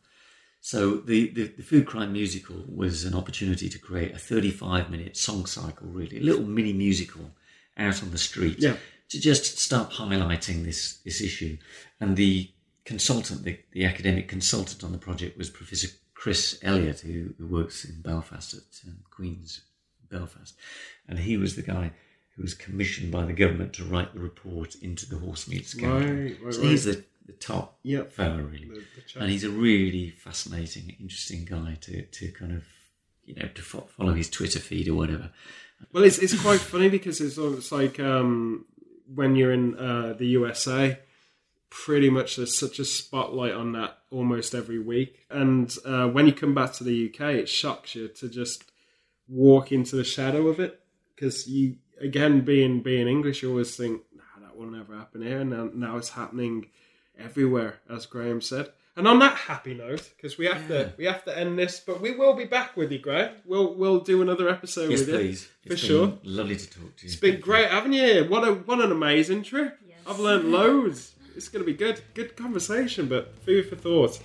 [0.60, 5.16] So the, the, the Food Crime musical was an opportunity to create a 35 minute
[5.16, 7.32] song cycle, really, a little mini musical
[7.78, 8.76] out on the street Yeah.
[9.10, 11.58] to just start highlighting this, this issue.
[12.02, 12.50] And the
[12.84, 17.86] consultant, the, the academic consultant on the project was Professor Chris Elliott, who, who works
[17.86, 19.62] in Belfast at um, Queen's
[20.10, 20.56] Belfast,
[21.08, 21.92] and he was the guy
[22.38, 26.00] who was commissioned by the government to write the report into the horse meat scandal.
[26.24, 26.70] Right, right, so right.
[26.70, 28.12] he's the, the top Yep.
[28.14, 28.84] fellow, really, The-
[29.16, 32.64] the and he's a really fascinating, interesting guy to to kind of
[33.26, 35.32] you know to fo- follow his Twitter feed or whatever.
[35.92, 38.66] Well, it's it's quite funny because it's almost like um,
[39.14, 41.00] when you're in uh, the USA,
[41.70, 46.34] pretty much there's such a spotlight on that almost every week, and uh, when you
[46.34, 48.64] come back to the UK, it shocks you to just
[49.28, 50.80] walk into the shadow of it
[51.16, 55.40] because you again being being English, you always think nah, that will never happen here,
[55.42, 56.68] and now, now it's happening
[57.20, 58.72] everywhere, as Graeme said.
[58.96, 60.84] And on that happy note, because we have Yeah.
[60.86, 63.32] to we have to end this, but we will be back with you, Greg.
[63.46, 65.48] We'll we'll do another episode Yes, with you please.
[65.68, 66.18] for benshi.
[66.24, 67.08] Lovely to talk to you.
[67.12, 68.28] It's been great having you here.
[68.28, 69.78] What a what an amazing trip.
[69.88, 69.98] Yes.
[70.08, 71.14] I've learned loads.
[71.36, 72.02] It's going to be good.
[72.16, 74.20] Good conversation, but food for thought.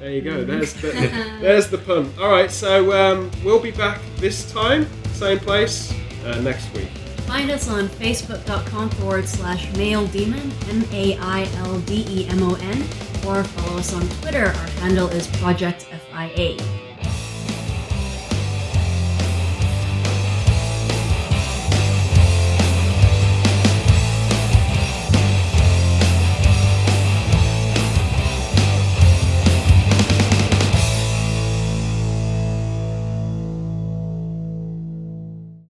[0.00, 0.44] There you go.
[0.44, 0.90] There's the
[1.40, 2.12] there's the pun.
[2.20, 5.92] All right, so um, we'll be back this time, same place
[6.28, 6.88] uh, next week.
[7.26, 12.54] Find us on facebook.com forward slash maildemon, M A I L D E M O
[12.54, 12.80] N,
[13.26, 14.46] or follow us on Twitter.
[14.46, 16.56] Our handle is Project FIA.